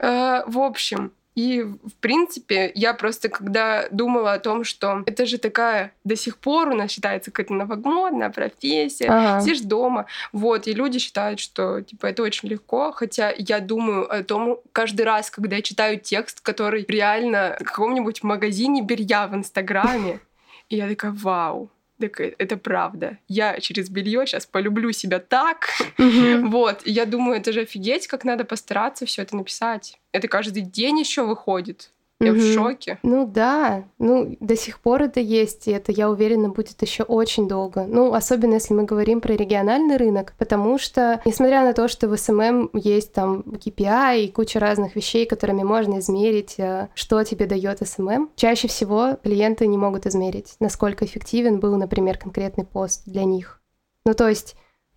Э, 0.00 0.42
В 0.46 0.58
общем, 0.58 1.12
и 1.34 1.62
в 1.62 1.94
принципе, 2.00 2.70
я 2.74 2.94
просто 2.94 3.28
когда 3.28 3.88
думала 3.90 4.34
о 4.34 4.38
том, 4.38 4.62
что 4.64 5.02
это 5.06 5.26
же 5.26 5.38
такая 5.38 5.92
до 6.04 6.16
сих 6.16 6.38
пор 6.38 6.68
у 6.68 6.74
нас 6.74 6.90
считается 6.92 7.30
какая-то 7.30 7.54
новомодная 7.54 8.30
профессия, 8.30 9.08
Ага. 9.08 9.40
сидишь 9.40 9.60
дома, 9.62 10.06
вот, 10.32 10.68
и 10.68 10.72
люди 10.72 10.98
считают, 10.98 11.40
что 11.40 11.80
типа 11.80 12.06
это 12.06 12.22
очень 12.22 12.48
легко, 12.48 12.92
хотя 12.92 13.32
я 13.36 13.58
думаю 13.60 14.10
о 14.12 14.22
том 14.22 14.60
каждый 14.72 15.02
раз, 15.02 15.30
когда 15.30 15.56
я 15.56 15.62
читаю 15.62 15.98
текст, 15.98 16.40
который 16.40 16.84
реально 16.88 17.56
в 17.60 17.64
каком-нибудь 17.64 18.22
магазине 18.22 18.82
белья 18.82 19.26
в 19.26 19.34
Инстаграме, 19.34 20.20
и 20.68 20.76
я 20.76 20.88
такая, 20.88 21.12
вау, 21.12 21.70
так 22.08 22.20
это 22.38 22.56
правда. 22.56 23.18
Я 23.28 23.58
через 23.60 23.88
белье 23.88 24.26
сейчас 24.26 24.46
полюблю 24.46 24.92
себя 24.92 25.18
так. 25.18 25.68
Вот, 25.98 26.82
и 26.84 26.90
я 26.90 27.04
думаю, 27.06 27.38
это 27.38 27.52
же 27.52 27.62
офигеть, 27.62 28.06
как 28.06 28.24
надо 28.24 28.44
постараться 28.44 29.06
все 29.06 29.22
это 29.22 29.36
написать. 29.36 29.98
Это 30.12 30.28
каждый 30.28 30.62
день 30.62 31.00
еще 31.00 31.24
выходит. 31.24 31.90
Я 32.20 32.32
в 32.32 32.36
Мгм. 32.36 32.52
шоке. 32.54 32.98
Ну 33.02 33.26
да, 33.26 33.84
ну 33.98 34.36
до 34.40 34.56
сих 34.56 34.80
пор 34.80 35.02
это 35.02 35.18
есть, 35.20 35.66
и 35.66 35.72
это, 35.72 35.90
я 35.90 36.08
уверена, 36.08 36.48
будет 36.48 36.80
еще 36.80 37.02
очень 37.02 37.48
долго. 37.48 37.84
Ну, 37.88 38.14
особенно 38.14 38.54
если 38.54 38.72
мы 38.72 38.84
говорим 38.84 39.20
про 39.20 39.34
региональный 39.34 39.96
рынок, 39.96 40.34
потому 40.38 40.78
что, 40.78 41.20
несмотря 41.24 41.64
на 41.64 41.72
то, 41.72 41.88
что 41.88 42.08
в 42.08 42.16
СММ 42.16 42.70
есть 42.72 43.12
там 43.12 43.40
KPI 43.40 44.20
и 44.20 44.30
куча 44.30 44.60
разных 44.60 44.94
вещей, 44.94 45.26
которыми 45.26 45.64
можно 45.64 45.98
измерить, 45.98 46.54
э, 46.58 46.88
что 46.94 47.22
тебе 47.24 47.46
дает 47.46 47.86
СММ, 47.86 48.30
чаще 48.36 48.68
всего 48.68 49.18
клиенты 49.22 49.66
не 49.66 49.76
могут 49.76 50.06
измерить, 50.06 50.54
насколько 50.60 51.04
эффективен 51.04 51.58
был, 51.58 51.76
например, 51.76 52.16
конкретный 52.16 52.64
пост 52.64 53.02
для 53.06 53.24
них. 53.24 53.60
Ну, 54.04 54.14
то 54.14 54.28
есть 54.28 54.54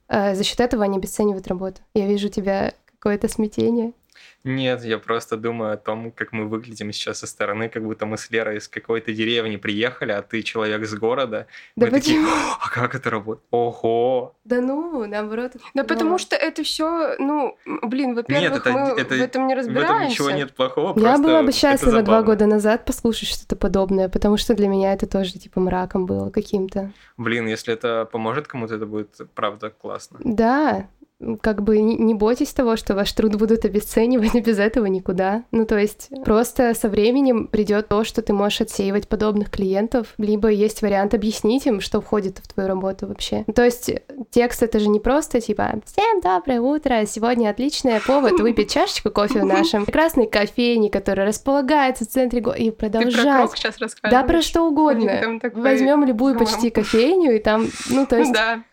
э, 0.07 0.35
за 0.35 0.43
счет 0.43 0.59
этого 0.59 0.83
они 0.83 0.97
обесценивают 0.97 1.47
работу. 1.47 1.81
Я 1.95 2.05
вижу 2.05 2.27
у 2.27 2.31
тебя 2.31 2.73
какое-то 2.99 3.27
смятение. 3.27 3.93
Нет, 4.47 4.83
я 4.85 4.97
просто 4.97 5.35
думаю 5.37 5.73
о 5.73 5.77
том, 5.77 6.11
как 6.11 6.31
мы 6.31 6.47
выглядим 6.47 6.91
сейчас 6.93 7.19
со 7.19 7.27
стороны, 7.27 7.67
как 7.69 7.83
будто 7.83 8.05
мы 8.05 8.17
с 8.17 8.29
Лерой 8.31 8.57
из 8.57 8.67
какой-то 8.69 9.13
деревни 9.13 9.57
приехали, 9.57 10.13
а 10.13 10.21
ты 10.21 10.41
человек 10.41 10.85
с 10.85 10.93
города. 10.95 11.47
Да 11.75 11.87
мы 11.87 11.91
такие, 11.91 12.19
почему? 12.21 12.31
а 12.61 12.69
как 12.69 12.95
это 12.95 13.09
работает? 13.09 13.45
Ого! 13.51 14.33
Да 14.45 14.61
ну, 14.61 15.05
наоборот. 15.05 15.51
Да 15.53 15.83
клево. 15.83 15.87
потому 15.87 16.17
что 16.17 16.35
это 16.37 16.63
все, 16.63 17.15
ну, 17.19 17.57
блин, 17.83 18.15
во-первых, 18.15 18.61
это- 18.65 18.71
мы 18.71 18.79
это- 18.99 19.15
в 19.15 19.21
этом 19.21 19.47
не 19.47 19.55
В 19.55 19.57
разбираемся. 19.57 19.93
этом 19.95 20.07
ничего 20.07 20.31
нет 20.31 20.53
плохого, 20.55 20.97
Я 20.99 21.17
была 21.17 21.43
бы 21.43 21.51
счастлива 21.51 22.01
два 22.01 22.23
года 22.23 22.45
назад 22.45 22.85
послушать 22.85 23.27
что-то 23.29 23.55
подобное, 23.57 24.07
потому 24.07 24.37
что 24.37 24.53
для 24.53 24.67
меня 24.69 24.93
это 24.93 25.07
тоже 25.07 25.33
типа 25.33 25.59
мраком 25.59 26.05
было 26.05 26.29
каким-то. 26.29 26.91
Блин, 27.17 27.47
если 27.47 27.73
это 27.73 28.05
поможет 28.09 28.47
кому-то, 28.47 28.75
это 28.75 28.85
будет 28.85 29.17
правда 29.35 29.69
классно. 29.71 30.19
Да, 30.23 30.87
как 31.41 31.63
бы 31.63 31.79
не 31.79 32.13
бойтесь 32.13 32.53
того, 32.53 32.75
что 32.75 32.93
ваш 32.93 33.11
труд 33.13 33.35
будут 33.35 33.65
обесценивать, 33.65 34.35
и 34.35 34.39
без 34.41 34.59
этого 34.59 34.85
никуда. 34.85 35.43
Ну, 35.51 35.65
то 35.65 35.77
есть 35.77 36.09
просто 36.23 36.73
со 36.73 36.89
временем 36.89 37.47
придет 37.47 37.87
то, 37.87 38.03
что 38.03 38.21
ты 38.21 38.33
можешь 38.33 38.61
отсеивать 38.61 39.07
подобных 39.07 39.49
клиентов, 39.49 40.13
либо 40.17 40.49
есть 40.49 40.81
вариант 40.81 41.13
объяснить 41.13 41.65
им, 41.65 41.81
что 41.81 42.01
входит 42.01 42.37
в 42.39 42.47
твою 42.53 42.69
работу 42.69 43.07
вообще. 43.07 43.43
Ну, 43.47 43.53
То 43.53 43.63
есть 43.63 43.91
текст 44.29 44.61
это 44.61 44.79
же 44.79 44.89
не 44.89 44.99
просто 44.99 45.41
типа 45.41 45.81
«Всем 45.85 46.21
доброе 46.21 46.61
утро, 46.61 47.05
сегодня 47.05 47.49
отличный 47.49 47.99
повод 47.99 48.33
выпить 48.39 48.71
чашечку 48.71 49.09
кофе 49.09 49.41
в 49.41 49.45
нашем 49.45 49.85
прекрасной 49.85 50.27
кофейне, 50.27 50.89
которая 50.89 51.27
располагается 51.27 52.05
в 52.05 52.09
центре 52.09 52.41
города, 52.41 52.61
и 52.61 52.69
Ты 52.69 52.71
про 52.71 52.89
продолжать. 52.89 53.51
сейчас? 53.55 53.75
Да, 54.03 54.23
про 54.23 54.41
что 54.41 54.67
угодно. 54.67 55.39
Возьмем 55.53 56.05
любую 56.05 56.37
почти 56.37 56.69
кофейню, 56.69 57.35
и 57.35 57.39
там, 57.39 57.67
ну, 57.89 58.05
то 58.05 58.17
есть 58.19 58.33
Да, 58.33 58.63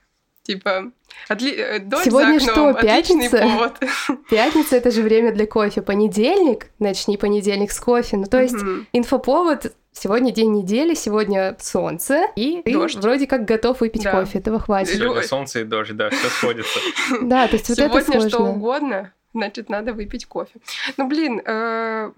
типа, 0.45 0.93
отли... 1.29 1.51
э, 1.53 1.79
дождь 1.81 2.05
Сегодня 2.05 2.39
за 2.39 2.53
окном, 2.53 2.73
что, 2.75 2.81
пятница? 2.81 3.39
повод. 3.39 3.73
Пятница 4.31 4.77
это 4.77 4.91
же 4.93 5.03
время 5.03 5.33
для 5.33 5.47
кофе. 5.47 5.83
Понедельник, 5.83 6.69
начни 6.79 7.17
понедельник 7.17 7.73
с 7.73 7.81
кофе. 7.81 8.17
Ну, 8.19 8.27
то 8.27 8.41
есть 8.41 8.55
Мгм. 8.55 8.87
инфоповод. 8.93 9.75
Сегодня 9.97 10.33
день 10.33 10.53
недели, 10.53 10.95
сегодня 10.95 11.57
солнце, 11.61 12.27
и 12.35 12.63
ты 12.65 12.73
Дождь. 12.73 12.97
вроде 12.97 13.29
как 13.29 13.45
готов 13.45 13.81
выпить 13.81 14.03
Да. 14.03 14.11
кофе, 14.11 14.41
этого 14.41 14.59
хватит. 14.59 14.97
Сегодня 14.97 15.23
солнце 15.23 15.61
и 15.61 15.65
дождь, 15.65 15.93
да, 15.97 16.11
все 16.11 16.29
сходится. 16.31 16.79
Да, 17.23 17.47
то 17.47 17.55
есть 17.55 17.69
вот 17.69 17.79
это 17.79 18.01
Сегодня 18.01 18.21
что 18.29 18.39
сложно. 18.39 18.55
угодно, 18.57 19.13
значит, 19.35 19.69
надо 19.69 19.93
выпить 19.93 20.27
кофе. 20.27 20.55
Ну, 20.97 21.07
блин, 21.07 21.41
э, 21.45 22.11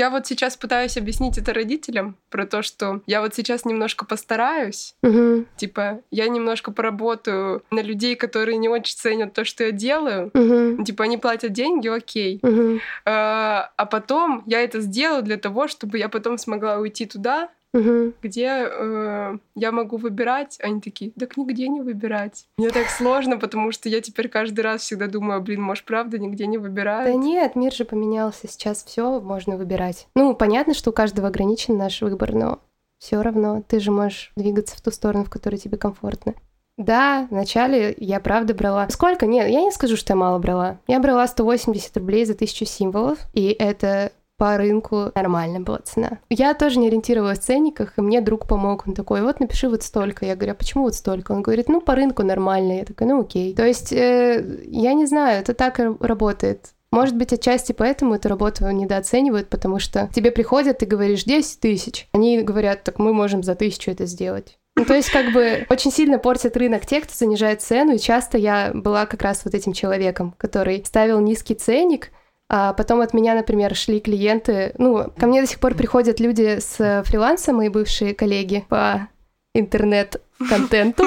я 0.00 0.08
вот 0.08 0.26
сейчас 0.26 0.56
пытаюсь 0.56 0.96
объяснить 0.96 1.36
это 1.36 1.52
родителям 1.52 2.16
про 2.30 2.46
то, 2.46 2.62
что 2.62 3.02
я 3.06 3.20
вот 3.20 3.34
сейчас 3.34 3.66
немножко 3.66 4.06
постараюсь, 4.06 4.94
Мгм, 5.02 5.46
типа, 5.56 6.00
я 6.10 6.26
немножко 6.28 6.72
поработаю 6.72 7.62
на 7.70 7.82
людей, 7.82 8.16
которые 8.16 8.56
не 8.56 8.68
очень 8.70 8.96
ценят 8.96 9.34
то, 9.34 9.44
что 9.44 9.64
я 9.64 9.72
делаю. 9.72 10.30
мгм, 10.32 10.84
Типа, 10.84 11.04
они 11.04 11.18
платят 11.18 11.52
деньги, 11.52 11.88
окей. 11.88 12.40
мгм, 12.42 12.80
Э, 13.04 13.68
А 13.76 13.86
потом 13.90 14.42
я 14.46 14.60
это 14.62 14.80
сделаю 14.80 15.22
для 15.22 15.36
того, 15.36 15.68
чтобы 15.68 15.98
я 15.98 16.08
потом 16.08 16.38
смогла 16.38 16.78
уйти 16.78 17.04
туда, 17.06 17.48
мгм. 17.72 18.14
где 18.22 18.68
э, 18.70 19.38
я 19.54 19.72
могу 19.72 19.96
выбирать. 19.96 20.58
Они 20.62 20.80
такие, 20.80 21.10
так 21.12 21.36
нигде 21.36 21.68
не 21.68 21.80
выбирать. 21.80 22.46
Мне 22.58 22.70
так 22.70 22.88
сложно, 22.88 23.38
потому 23.38 23.72
что 23.72 23.88
я 23.88 24.00
теперь 24.00 24.28
каждый 24.28 24.60
раз 24.60 24.82
всегда 24.82 25.06
думаю, 25.06 25.40
блин, 25.40 25.62
может, 25.62 25.84
правда, 25.84 26.18
нигде 26.18 26.46
не 26.46 26.58
выбирают. 26.58 27.12
Да 27.12 27.18
нет, 27.18 27.56
мир 27.56 27.72
же 27.72 27.84
поменялся. 27.84 28.48
Сейчас 28.48 28.84
все 28.84 29.20
можно 29.20 29.56
выбирать. 29.56 30.08
Ну, 30.14 30.34
понятно, 30.34 30.74
что 30.74 30.90
у 30.90 30.92
каждого 30.92 31.28
ограничен 31.28 31.76
наш 31.76 32.00
выбор, 32.02 32.32
но 32.34 32.60
все 32.98 33.22
равно 33.22 33.62
ты 33.66 33.80
же 33.80 33.90
можешь 33.90 34.32
двигаться 34.36 34.76
в 34.76 34.80
ту 34.80 34.90
сторону, 34.90 35.24
в 35.24 35.30
которой 35.30 35.56
тебе 35.56 35.78
комфортно. 35.78 36.34
Да, 36.76 37.26
вначале 37.30 37.94
я 37.98 38.20
правда 38.20 38.54
брала... 38.54 38.88
Сколько? 38.88 39.26
Нет, 39.26 39.48
я 39.50 39.60
не 39.60 39.70
скажу, 39.70 39.96
что 39.96 40.14
я 40.14 40.16
мало 40.16 40.38
брала. 40.38 40.78
Я 40.86 40.98
брала 40.98 41.26
180 41.26 41.94
рублей 41.98 42.24
за 42.24 42.34
тысячу 42.34 42.64
символов, 42.64 43.18
и 43.34 43.48
это 43.48 44.12
по 44.40 44.56
рынку 44.56 45.12
нормальная 45.14 45.60
была 45.60 45.80
цена. 45.84 46.18
Я 46.30 46.54
тоже 46.54 46.78
не 46.78 46.88
ориентировалась 46.88 47.40
в 47.40 47.42
ценниках, 47.42 47.92
и 47.98 48.00
мне 48.00 48.22
друг 48.22 48.46
помог. 48.46 48.86
Он 48.86 48.94
такой, 48.94 49.20
вот 49.20 49.38
напиши 49.38 49.68
вот 49.68 49.82
столько. 49.82 50.24
Я 50.24 50.34
говорю, 50.34 50.52
а 50.52 50.54
почему 50.54 50.84
вот 50.84 50.94
столько? 50.94 51.32
Он 51.32 51.42
говорит, 51.42 51.68
ну, 51.68 51.82
по 51.82 51.94
рынку 51.94 52.22
нормально. 52.22 52.78
Я 52.78 52.84
такая, 52.86 53.06
ну, 53.06 53.20
окей. 53.20 53.54
То 53.54 53.66
есть, 53.66 53.92
э, 53.92 54.62
я 54.64 54.94
не 54.94 55.04
знаю, 55.04 55.42
это 55.42 55.52
так 55.52 55.78
и 55.78 55.90
работает. 56.00 56.70
Может 56.90 57.18
быть, 57.18 57.34
отчасти 57.34 57.72
поэтому 57.72 58.14
эту 58.14 58.30
работу 58.30 58.66
недооценивают, 58.70 59.50
потому 59.50 59.78
что 59.78 60.08
тебе 60.14 60.30
приходят, 60.30 60.78
ты 60.78 60.86
говоришь 60.86 61.24
10 61.24 61.60
тысяч. 61.60 62.08
Они 62.12 62.40
говорят, 62.40 62.82
так 62.82 62.98
мы 62.98 63.12
можем 63.12 63.42
за 63.42 63.54
тысячу 63.54 63.90
это 63.90 64.06
сделать. 64.06 64.56
Ну, 64.74 64.86
то 64.86 64.94
есть, 64.94 65.10
как 65.10 65.34
бы, 65.34 65.66
очень 65.68 65.92
сильно 65.92 66.18
портят 66.18 66.56
рынок 66.56 66.86
те, 66.86 67.02
кто 67.02 67.12
занижает 67.14 67.60
цену, 67.60 67.96
и 67.96 67.98
часто 67.98 68.38
я 68.38 68.70
была 68.72 69.04
как 69.04 69.20
раз 69.20 69.44
вот 69.44 69.54
этим 69.54 69.74
человеком, 69.74 70.34
который 70.38 70.82
ставил 70.86 71.20
низкий 71.20 71.54
ценник, 71.54 72.08
а 72.52 72.72
потом 72.72 73.00
от 73.00 73.14
меня, 73.14 73.34
например, 73.34 73.76
шли 73.76 74.00
клиенты, 74.00 74.74
ну, 74.76 75.08
ко 75.16 75.28
мне 75.28 75.40
до 75.40 75.46
сих 75.46 75.60
пор 75.60 75.76
приходят 75.76 76.18
люди 76.18 76.58
с 76.58 77.04
фриланса, 77.06 77.52
мои 77.52 77.68
бывшие 77.68 78.12
коллеги 78.12 78.64
по 78.68 79.08
интернет-контенту, 79.54 81.04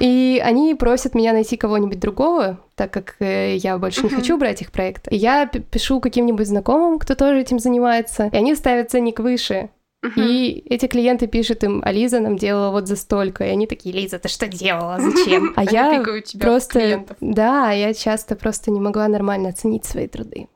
и 0.00 0.40
они 0.42 0.74
просят 0.74 1.14
меня 1.14 1.34
найти 1.34 1.58
кого-нибудь 1.58 2.00
другого, 2.00 2.58
так 2.74 2.90
как 2.90 3.16
э, 3.18 3.56
я 3.56 3.76
больше 3.76 4.02
не 4.04 4.08
хочу 4.08 4.38
брать 4.38 4.62
их 4.62 4.72
проект. 4.72 5.12
И 5.12 5.16
я 5.16 5.46
пишу 5.46 6.00
каким-нибудь 6.00 6.48
знакомым, 6.48 6.98
кто 6.98 7.14
тоже 7.14 7.40
этим 7.40 7.58
занимается, 7.58 8.30
и 8.32 8.36
они 8.36 8.54
ставят 8.54 8.90
ценник 8.90 9.20
выше. 9.20 9.68
И 10.16 10.64
эти 10.68 10.86
клиенты 10.86 11.28
пишут 11.28 11.62
им, 11.62 11.80
а 11.84 11.92
Лиза 11.92 12.18
нам 12.18 12.36
делала 12.36 12.72
вот 12.72 12.88
за 12.88 12.96
столько. 12.96 13.44
И 13.44 13.50
они 13.50 13.66
такие, 13.68 13.94
Лиза, 13.94 14.18
ты 14.18 14.28
что 14.28 14.48
делала? 14.48 14.98
Зачем? 15.00 15.52
А 15.56 15.64
я 15.64 16.02
просто... 16.40 17.04
Да, 17.20 17.70
я 17.70 17.94
часто 17.94 18.34
просто 18.34 18.70
не 18.70 18.80
могла 18.80 19.06
нормально 19.06 19.50
оценить 19.50 19.84
свои 19.84 20.08
труды. 20.08 20.48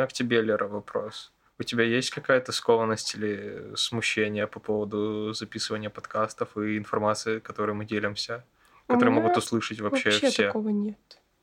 Меня 0.00 0.06
к 0.06 0.12
тебе, 0.12 0.40
Лера, 0.42 0.66
вопрос. 0.66 1.32
У 1.58 1.62
тебя 1.62 1.84
есть 1.84 2.10
какая-то 2.10 2.52
скованность 2.52 3.14
или 3.14 3.74
смущение 3.76 4.46
по 4.46 4.60
поводу 4.60 5.32
записывания 5.34 5.90
подкастов 5.90 6.56
и 6.56 6.78
информации, 6.78 7.38
которой 7.38 7.72
мы 7.72 7.84
делимся, 7.84 8.44
которые 8.86 9.12
могут 9.12 9.36
услышать 9.36 9.80
вообще, 9.80 10.10
все 10.10 10.46
такого 10.46 10.70
нет. 10.70 10.96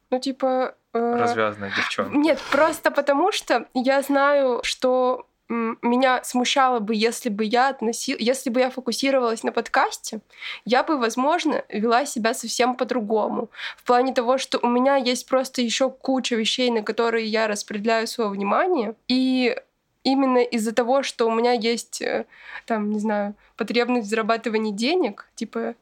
Ну, 0.10 0.20
типа... 0.20 0.76
э, 0.94 1.16
развязанные 1.20 1.72
девчонки? 1.76 2.16
Нет, 2.16 2.40
просто 2.52 2.92
потому 2.92 3.32
что 3.32 3.68
я 3.74 4.02
знаю, 4.02 4.62
что 4.64 5.28
меня 5.50 6.24
смущало 6.24 6.80
бы, 6.80 6.94
если 6.94 7.30
бы 7.30 7.46
я 7.46 7.70
относил, 7.70 8.18
если 8.20 8.50
бы 8.50 8.60
я 8.60 8.70
фокусировалась 8.70 9.44
на 9.44 9.52
подкасте, 9.52 10.20
я 10.66 10.84
бы, 10.84 10.98
возможно, 10.98 11.64
вела 11.70 12.06
себя 12.06 12.34
совсем 12.34 12.76
по-другому. 12.76 13.50
В 13.78 13.84
плане 13.84 14.14
того, 14.14 14.38
что 14.38 14.60
у 14.62 14.68
меня 14.68 14.98
есть 14.98 15.28
просто 15.28 15.62
еще 15.62 15.90
куча 15.90 16.36
вещей, 16.36 16.70
на 16.70 16.84
которые 16.84 17.26
я 17.26 17.48
распределяю 17.48 18.08
свое 18.08 18.30
внимание, 18.30 18.96
и 19.08 19.56
именно 20.04 20.40
из-за 20.40 20.74
того, 20.74 21.04
что 21.04 21.28
у 21.28 21.32
меня 21.32 21.52
есть, 21.52 22.02
э, 22.02 22.26
там, 22.66 22.92
не 22.92 23.00
знаю, 23.00 23.36
потребность 23.56 24.08
в 24.08 24.10
зарабатывании 24.10 24.72
денег, 24.72 25.30
типа 25.36 25.76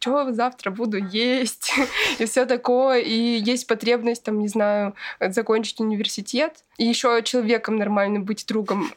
что 0.00 0.32
завтра 0.32 0.70
буду 0.70 0.96
есть 0.98 1.72
и 2.18 2.24
все 2.24 2.46
такое, 2.46 3.00
и 3.00 3.12
есть 3.12 3.66
потребность, 3.66 4.24
там, 4.24 4.38
не 4.38 4.48
знаю, 4.48 4.94
закончить 5.20 5.80
университет, 5.80 6.64
и 6.78 6.84
еще 6.84 7.22
человеком 7.22 7.76
нормальным 7.76 8.24
быть 8.24 8.46
другом, 8.46 8.90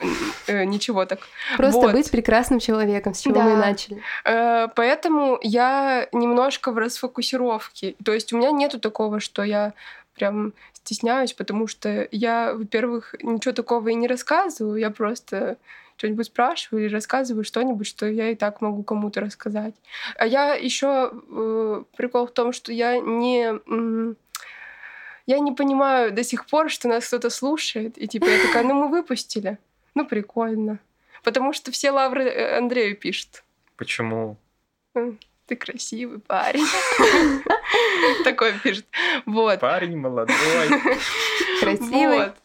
э, 0.48 0.64
ничего 0.64 1.06
так. 1.06 1.20
Просто 1.58 1.82
Вот. 1.82 1.92
быть 1.92 2.10
прекрасным 2.12 2.60
человеком, 2.60 3.14
с 3.14 3.22
чего 3.22 3.42
мы 3.42 3.52
и 3.52 3.56
Да. 3.56 3.60
начали. 3.60 4.02
Э, 4.26 4.68
Поэтому 4.76 5.38
я 5.42 6.08
немножко 6.12 6.72
в 6.72 6.78
расфокусировке. 6.78 7.96
То 8.04 8.14
есть 8.14 8.34
у 8.34 8.38
меня 8.38 8.52
нету 8.52 8.80
такого, 8.80 9.20
что 9.20 9.44
я 9.44 9.74
прям 10.16 10.54
стесняюсь, 10.74 11.34
потому 11.34 11.68
что 11.68 12.08
я, 12.12 12.54
во-первых, 12.54 13.16
ничего 13.22 13.54
такого 13.54 13.90
и 13.90 13.96
не 13.96 14.08
рассказываю, 14.08 14.78
я 14.78 14.90
просто 14.90 15.58
что-нибудь 16.04 16.26
спрашиваю 16.26 16.86
или 16.86 16.94
рассказываю 16.94 17.46
что-нибудь, 17.46 17.88
что 17.88 18.06
я 18.06 18.30
и 18.30 18.36
так 18.36 18.60
могу 18.60 18.84
кому-то 18.84 19.22
рассказать. 19.22 19.74
А 20.18 20.28
я 20.28 20.54
еще 20.54 21.12
прикол 21.96 22.28
в 22.28 22.32
том, 22.32 22.52
что 22.52 22.74
я 22.74 23.00
не 23.00 24.14
я 25.26 25.40
не 25.40 25.54
понимаю 25.54 26.12
до 26.12 26.22
сих 26.22 26.46
пор, 26.48 26.70
что 26.70 26.90
нас 26.90 27.08
кто-то 27.08 27.30
слушает, 27.30 27.98
и 27.98 28.08
типа 28.10 28.26
я 28.26 28.46
такая, 28.46 28.64
ну 28.64 28.74
мы 28.74 28.90
выпустили, 28.90 29.58
ну 29.96 30.06
прикольно, 30.06 30.80
потому 31.24 31.54
что 31.54 31.72
все 31.72 31.92
лавры 31.92 32.26
э, 32.26 32.58
Андрею 32.58 32.98
пишут. 32.98 33.46
Почему? 33.78 34.36
Ты 35.46 35.56
красивый 35.58 36.20
парень. 36.20 36.66
Такой 38.24 38.54
пишет. 38.60 38.86
Вот. 39.26 39.60
Парень 39.60 39.98
молодой. 39.98 40.36
Красивый. 41.60 42.18
Вот. 42.20 42.36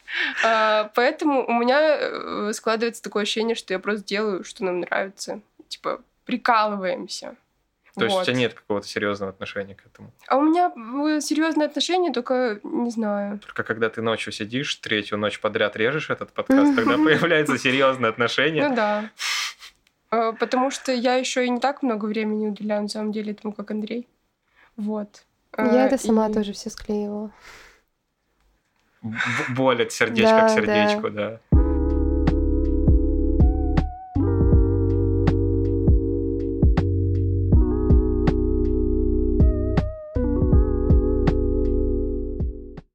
А, 0.43 0.91
Поэтому 0.95 1.45
у 1.47 1.53
меня 1.53 1.97
э, 1.97 2.51
складывается 2.53 3.01
такое 3.01 3.23
ощущение, 3.23 3.55
что 3.55 3.73
я 3.73 3.79
просто 3.79 4.03
делаю, 4.05 4.43
что 4.43 4.65
нам 4.65 4.81
нравится. 4.81 5.39
Типа, 5.69 6.01
прикалываемся. 6.25 7.35
То 7.95 8.05
есть 8.05 8.15
у 8.15 8.19
Вот. 8.19 8.25
тебя 8.25 8.35
нет 8.35 8.53
какого-то 8.53 8.87
серьезного 8.87 9.31
отношения 9.31 9.75
к 9.75 9.85
этому. 9.85 10.11
А 10.27 10.37
у 10.37 10.41
меня 10.41 10.71
э, 10.75 11.21
серьезные 11.21 11.65
отношения, 11.67 12.11
только 12.11 12.59
не 12.63 12.91
знаю. 12.91 13.39
Только 13.39 13.63
когда 13.63 13.89
ты 13.89 14.01
ночью 14.01 14.31
сидишь, 14.31 14.75
третью 14.75 15.17
ночь 15.17 15.39
подряд 15.39 15.75
режешь 15.75 16.09
этот 16.09 16.31
подкаст, 16.31 16.75
тогда 16.75 16.95
появляются 17.03 17.57
серьезные 17.57 18.09
отношения. 18.09 18.67
Ну 18.69 18.75
да. 18.75 19.09
Э, 20.11 20.33
Потому 20.39 20.71
что 20.71 20.91
я 20.91 21.15
еще 21.15 21.45
и 21.45 21.49
не 21.49 21.59
так 21.59 21.83
много 21.83 22.05
времени 22.05 22.47
уделяю, 22.47 22.83
на 22.83 22.87
самом 22.87 23.11
деле, 23.11 23.31
этому, 23.33 23.53
как 23.53 23.71
Андрей. 23.71 24.07
Вот. 24.75 25.25
Я 25.57 25.85
Э, 25.85 25.87
это 25.87 25.97
сама 25.97 26.29
и- 26.29 26.33
тоже 26.33 26.53
все 26.53 26.69
склеивала. 26.69 27.31
Боль 29.55 29.81
от 29.83 29.91
сердечка 29.91 30.41
Да, 30.41 30.43
к 30.45 30.49
сердечку, 30.49 31.09
да. 31.09 31.39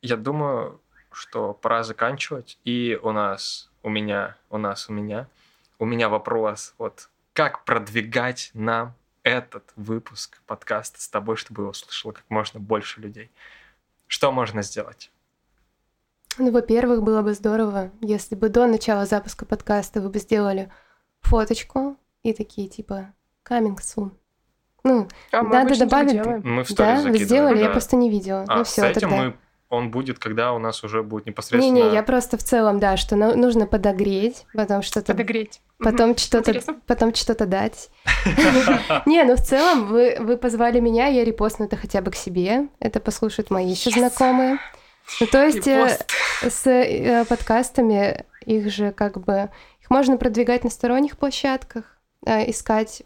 Я 0.03 0.17
думаю, 0.17 0.81
что 1.13 1.55
пора 1.55 1.83
заканчивать. 1.83 2.59
И 2.65 2.99
у 3.03 3.13
нас, 3.13 3.71
у 3.83 3.89
меня, 3.89 4.37
у 4.51 4.59
нас, 4.59 4.89
у 4.89 4.93
меня, 4.93 5.29
у 5.85 5.87
меня 5.87 6.09
вопрос. 6.09 6.75
Вот 6.79 7.11
как 7.35 7.67
продвигать 7.67 8.51
нам 8.55 8.95
этот 9.23 9.65
выпуск 9.77 10.41
подкаста 10.47 11.03
с 11.03 11.09
тобой, 11.09 11.37
чтобы 11.37 11.65
его 11.65 11.75
слышало 11.75 12.13
как 12.13 12.25
можно 12.31 12.59
больше 12.59 13.03
людей? 13.03 13.31
Что 14.07 14.33
можно 14.33 14.63
сделать? 14.63 15.11
Ну, 16.39 16.51
во-первых, 16.51 17.03
было 17.03 17.21
бы 17.21 17.35
здорово, 17.35 17.91
если 18.01 18.35
бы 18.35 18.49
до 18.49 18.67
начала 18.67 19.05
запуска 19.05 19.45
подкаста 19.45 20.01
вы 20.01 20.09
бы 20.09 20.19
сделали 20.21 20.73
фоточку 21.21 21.99
и 22.23 22.33
такие 22.33 22.69
типа 22.69 23.13
coming 23.47 23.77
soon. 23.77 24.13
Ну, 24.85 25.07
А 25.33 25.43
Надо 25.43 25.79
добавить-. 25.79 26.45
Мы 26.45 26.65
в 26.65 26.75
да, 26.75 27.03
вы 27.03 27.19
сделали, 27.19 27.59
я 27.59 27.67
да. 27.67 27.73
просто 27.73 27.97
не 27.97 28.09
видела. 28.09 28.47
А 28.49 28.57
ну 28.57 28.65
с 28.65 28.69
все, 28.69 28.87
этим 28.87 29.03
тогда. 29.03 29.17
мы, 29.17 29.37
он 29.75 29.91
будет, 29.91 30.19
когда 30.19 30.53
у 30.53 30.59
нас 30.59 30.83
уже 30.85 31.03
будет 31.03 31.27
непосредственно... 31.27 31.75
Не-не, 31.75 31.95
я 31.95 32.03
просто 32.03 32.37
в 32.37 32.43
целом, 32.43 32.81
да, 32.81 32.97
что 32.97 33.17
на- 33.17 33.35
нужно 33.35 33.67
подогреть, 33.67 34.47
потом 34.55 34.83
что-то 34.83 35.13
Подогреть. 35.13 35.61
потом 35.79 36.17
что-то 36.17 36.51
Интересно. 36.51 36.77
потом 36.87 37.15
что-то 37.15 37.47
дать. 37.47 37.91
Не, 39.07 39.25
ну 39.25 39.37
в 39.37 39.43
целом 39.43 39.87
вы, 39.87 40.17
вы 40.21 40.37
позвали 40.37 40.81
меня, 40.81 41.07
я 41.07 41.25
репостну 41.25 41.67
это 41.67 41.77
хотя 41.77 42.01
бы 42.01 42.11
к 42.11 42.17
себе. 42.17 42.69
Это 42.81 43.01
послушают 43.01 43.51
мои 43.51 43.69
еще 43.69 43.91
знакомые. 43.91 44.59
Ну, 45.21 45.27
то 45.27 45.45
есть 45.45 45.67
э, 45.67 45.99
с 46.43 46.67
э, 46.67 47.25
подкастами 47.27 48.25
их 48.47 48.71
же 48.73 48.91
как 48.93 49.23
бы 49.23 49.51
их 49.81 49.91
можно 49.91 50.17
продвигать 50.17 50.65
на 50.65 50.71
сторонних 50.71 51.19
площадках, 51.19 51.99
э, 52.25 52.51
искать 52.51 53.03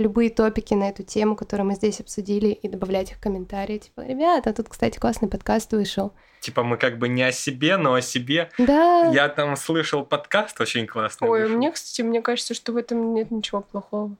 любые 0.00 0.30
топики 0.30 0.74
на 0.74 0.88
эту 0.88 1.02
тему, 1.04 1.36
которую 1.36 1.66
мы 1.68 1.74
здесь 1.74 2.00
обсудили, 2.00 2.48
и 2.48 2.68
добавлять 2.68 3.10
их 3.12 3.18
в 3.18 3.20
комментарии. 3.20 3.78
Типа, 3.78 4.00
ребята, 4.00 4.52
тут, 4.52 4.68
кстати, 4.68 4.98
классный 4.98 5.28
подкаст 5.28 5.70
вышел. 5.72 6.12
Типа 6.40 6.62
мы 6.64 6.76
как 6.78 6.98
бы 6.98 7.08
не 7.08 7.22
о 7.22 7.32
себе, 7.32 7.76
но 7.76 7.94
о 7.94 8.00
себе. 8.00 8.48
Да, 8.58 9.10
Я 9.12 9.28
там 9.28 9.56
слышал 9.56 10.04
подкаст 10.04 10.60
очень 10.60 10.86
классный. 10.86 11.28
Ой, 11.28 11.42
вышел. 11.42 11.56
мне, 11.56 11.70
кстати, 11.70 12.00
мне 12.02 12.22
кажется, 12.22 12.54
что 12.54 12.72
в 12.72 12.76
этом 12.78 13.14
нет 13.14 13.30
ничего 13.30 13.60
плохого. 13.60 14.16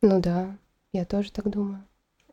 ну 0.00 0.20
да, 0.20 0.56
я 0.92 1.04
тоже 1.04 1.30
так 1.30 1.48
думаю. 1.48 1.84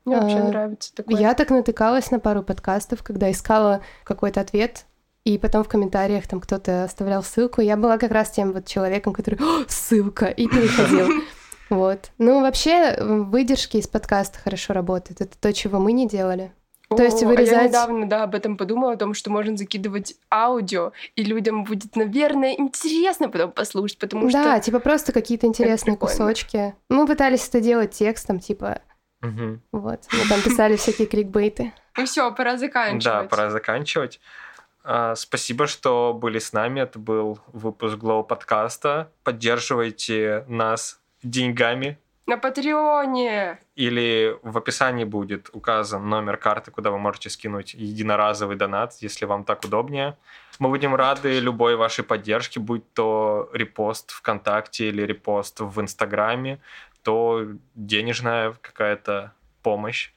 Мне 0.05 0.17
вообще 0.19 0.37
А, 0.37 0.43
нравится 0.47 0.95
такое. 0.95 1.17
Я 1.19 1.33
так 1.33 1.49
натыкалась 1.51 2.09
на 2.11 2.19
пару 2.19 2.41
подкастов, 2.41 3.03
когда 3.03 3.29
искала 3.29 3.81
какой-то 4.05 4.39
ответ, 4.41 4.85
и 5.25 5.37
потом 5.37 5.65
в 5.65 5.67
комментариях 5.67 6.25
там 6.27 6.39
кто-то 6.39 6.85
оставлял 6.85 7.21
ссылку. 7.21 7.59
Я 7.61 7.75
была 7.75 7.97
как 7.97 8.11
раз 8.11 8.31
тем 8.31 8.53
вот 8.53 8.65
человеком, 8.65 9.11
который 9.13 9.35
«О, 9.41 9.65
ссылка 9.67 10.27
и 10.27 10.47
переходил. 10.47 11.09
Вот. 11.69 12.11
Ну, 12.17 12.41
вообще, 12.41 12.71
м, 12.97 13.29
выдержки 13.29 13.77
из 13.77 13.87
подкаста 13.87 14.39
хорошо 14.39 14.73
работают. 14.73 15.21
Это 15.21 15.37
то, 15.37 15.53
чего 15.53 15.79
мы 15.79 15.91
не 15.91 16.07
делали. 16.07 16.51
то 16.89 17.03
есть 17.03 17.21
О, 17.21 17.27
а 17.27 17.29
вырезать- 17.29 17.51
я 17.55 17.67
недавно, 17.67 18.09
да, 18.09 18.23
об 18.23 18.33
этом 18.33 18.57
подумала, 18.57 18.93
о 18.93 18.97
том, 18.97 19.13
что 19.13 19.29
можно 19.29 19.55
закидывать 19.55 20.15
аудио, 20.33 20.91
и 21.15 21.23
людям 21.23 21.63
будет, 21.63 21.95
наверное, 21.95 22.53
интересно 22.57 23.29
потом 23.29 23.51
послушать, 23.51 23.99
потому 23.99 24.27
да, 24.31 24.55
что... 24.55 24.65
типа 24.65 24.79
просто 24.79 25.11
какие-то 25.11 25.45
интересные 25.45 25.95
кусочки. 25.97 26.73
Мы 26.89 27.05
пытались 27.05 27.47
это 27.47 27.61
делать 27.61 27.91
текстом, 27.91 28.39
типа, 28.39 28.81
Мгм. 29.21 29.61
вот. 29.71 29.99
Мы 30.11 30.27
там 30.29 30.41
писали 30.41 30.77
всякие 30.77 31.05
крикбейты. 31.05 31.73
Ну 31.95 32.05
все, 32.05 32.31
пора 32.33 32.57
заканчивать. 32.57 33.03
Да, 33.03 33.23
пора 33.25 33.51
заканчивать. 33.51 34.19
А, 34.83 35.13
Спасибо, 35.13 35.67
что 35.67 36.13
были 36.19 36.39
с 36.39 36.53
нами. 36.53 36.79
Это 36.79 36.97
был 36.97 37.37
выпуск 37.53 37.97
Glow 37.97 38.23
подкаста. 38.23 39.11
Поддерживайте 39.23 40.43
нас 40.47 40.98
деньгами. 41.23 41.97
На 42.25 42.37
Патреоне! 42.37 43.59
Или 43.75 44.37
в 44.43 44.55
описании 44.57 45.03
будет 45.03 45.49
указан 45.51 46.07
номер 46.07 46.37
карты, 46.37 46.69
куда 46.69 46.91
вы 46.91 46.99
можете 46.99 47.29
скинуть 47.31 47.73
единоразовый 47.73 48.55
донат, 48.55 48.93
если 49.01 49.25
вам 49.25 49.43
так 49.43 49.65
удобнее. 49.65 50.15
Мы 50.59 50.69
будем 50.69 50.93
рады 50.93 51.39
любой 51.39 51.75
вашей 51.75 52.03
поддержке, 52.03 52.59
будь 52.59 52.83
то 52.93 53.49
репост 53.53 54.11
ВКонтакте 54.11 54.89
или 54.89 55.01
репост 55.01 55.59
в 55.59 55.81
Инстаграме, 55.81 56.59
то 57.01 57.47
денежная 57.73 58.53
какая-то 58.61 59.33
помощь. 59.63 60.11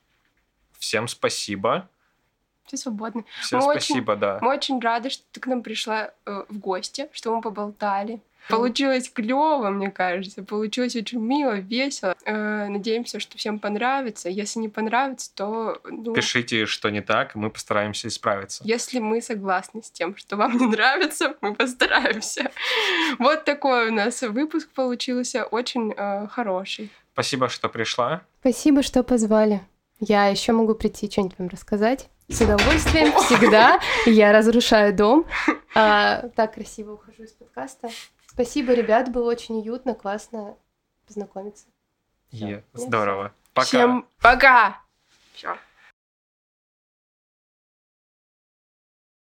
Всем 0.79 1.09
спасибо. 1.09 1.88
Все 2.67 2.77
свободны. 2.77 3.25
Всем 3.41 3.61
Мы 3.61 3.67
очень- 3.69 3.81
спасибо, 3.81 4.17
да. 4.17 4.38
Мы 4.43 4.51
очень 4.51 4.81
рады, 4.81 5.09
что 5.09 5.25
ты 5.33 5.41
к 5.41 5.47
нам 5.47 5.62
пришла 5.62 6.11
э, 6.27 6.45
в 6.49 6.59
гости, 6.59 7.09
что 7.12 7.35
мы 7.35 7.41
поболтали. 7.41 8.21
Получилось 8.48 9.11
клево, 9.11 9.70
мне 9.70 9.90
кажется. 9.90 10.42
Получилось 10.42 10.96
очень 10.96 11.20
мило, 11.20 11.55
весело. 11.59 12.16
Э, 12.24 12.68
надеемся, 12.68 13.20
что 13.20 13.38
всем 13.38 13.59
понравится. 13.59 14.28
Если 14.28 14.59
не 14.61 14.68
понравится, 14.68 15.31
то 15.35 15.81
ну, 15.85 16.12
Пишите, 16.14 16.66
что 16.66 16.90
не 16.90 17.00
так, 17.00 17.35
мы 17.35 17.50
постараемся 17.50 18.09
исправиться. 18.09 18.62
если 18.64 18.98
мы 18.98 19.22
согласны 19.22 19.83
с 19.83 19.90
тем, 19.90 20.16
что 20.16 20.37
вам 20.37 20.57
не 20.59 20.66
нравится, 20.66 21.37
мы 21.40 21.55
постараемся. 21.55 22.50
Вот 23.18 23.44
такой 23.44 23.88
у 23.88 23.92
нас 23.92 24.22
выпуск 24.22 24.68
получился, 24.70 25.44
очень 25.44 25.92
э, 25.96 26.26
хороший. 26.28 26.90
Спасибо, 27.12 27.48
что 27.48 27.68
пришла. 27.68 28.22
Спасибо, 28.40 28.83
что 28.83 29.02
позвали. 29.02 29.61
Я 30.00 30.26
еще 30.26 30.52
могу 30.52 30.74
прийти 30.74 31.11
что-нибудь 31.11 31.38
вам 31.38 31.48
рассказать. 31.48 32.09
С 32.28 32.40
удовольствием, 32.40 33.12
всегда. 33.18 33.78
Я 34.07 34.33
разрушаю 34.33 34.94
дом. 34.94 35.26
А, 35.74 36.28
так 36.35 36.55
красиво 36.55 36.94
ухожу 36.94 37.24
из 37.24 37.33
подкаста. 37.33 37.90
Спасибо, 38.33 38.73
ребят, 38.73 39.11
было 39.12 39.29
очень 39.31 39.59
уютно, 39.61 39.95
классно 39.95 40.57
познакомиться. 41.07 41.66
Е, 42.31 42.64
Ну, 42.73 42.81
Здорово. 42.81 43.33
Пока. 43.53 43.66
Всем 43.66 44.07
пока! 44.23 44.81
Всё. 45.35 45.55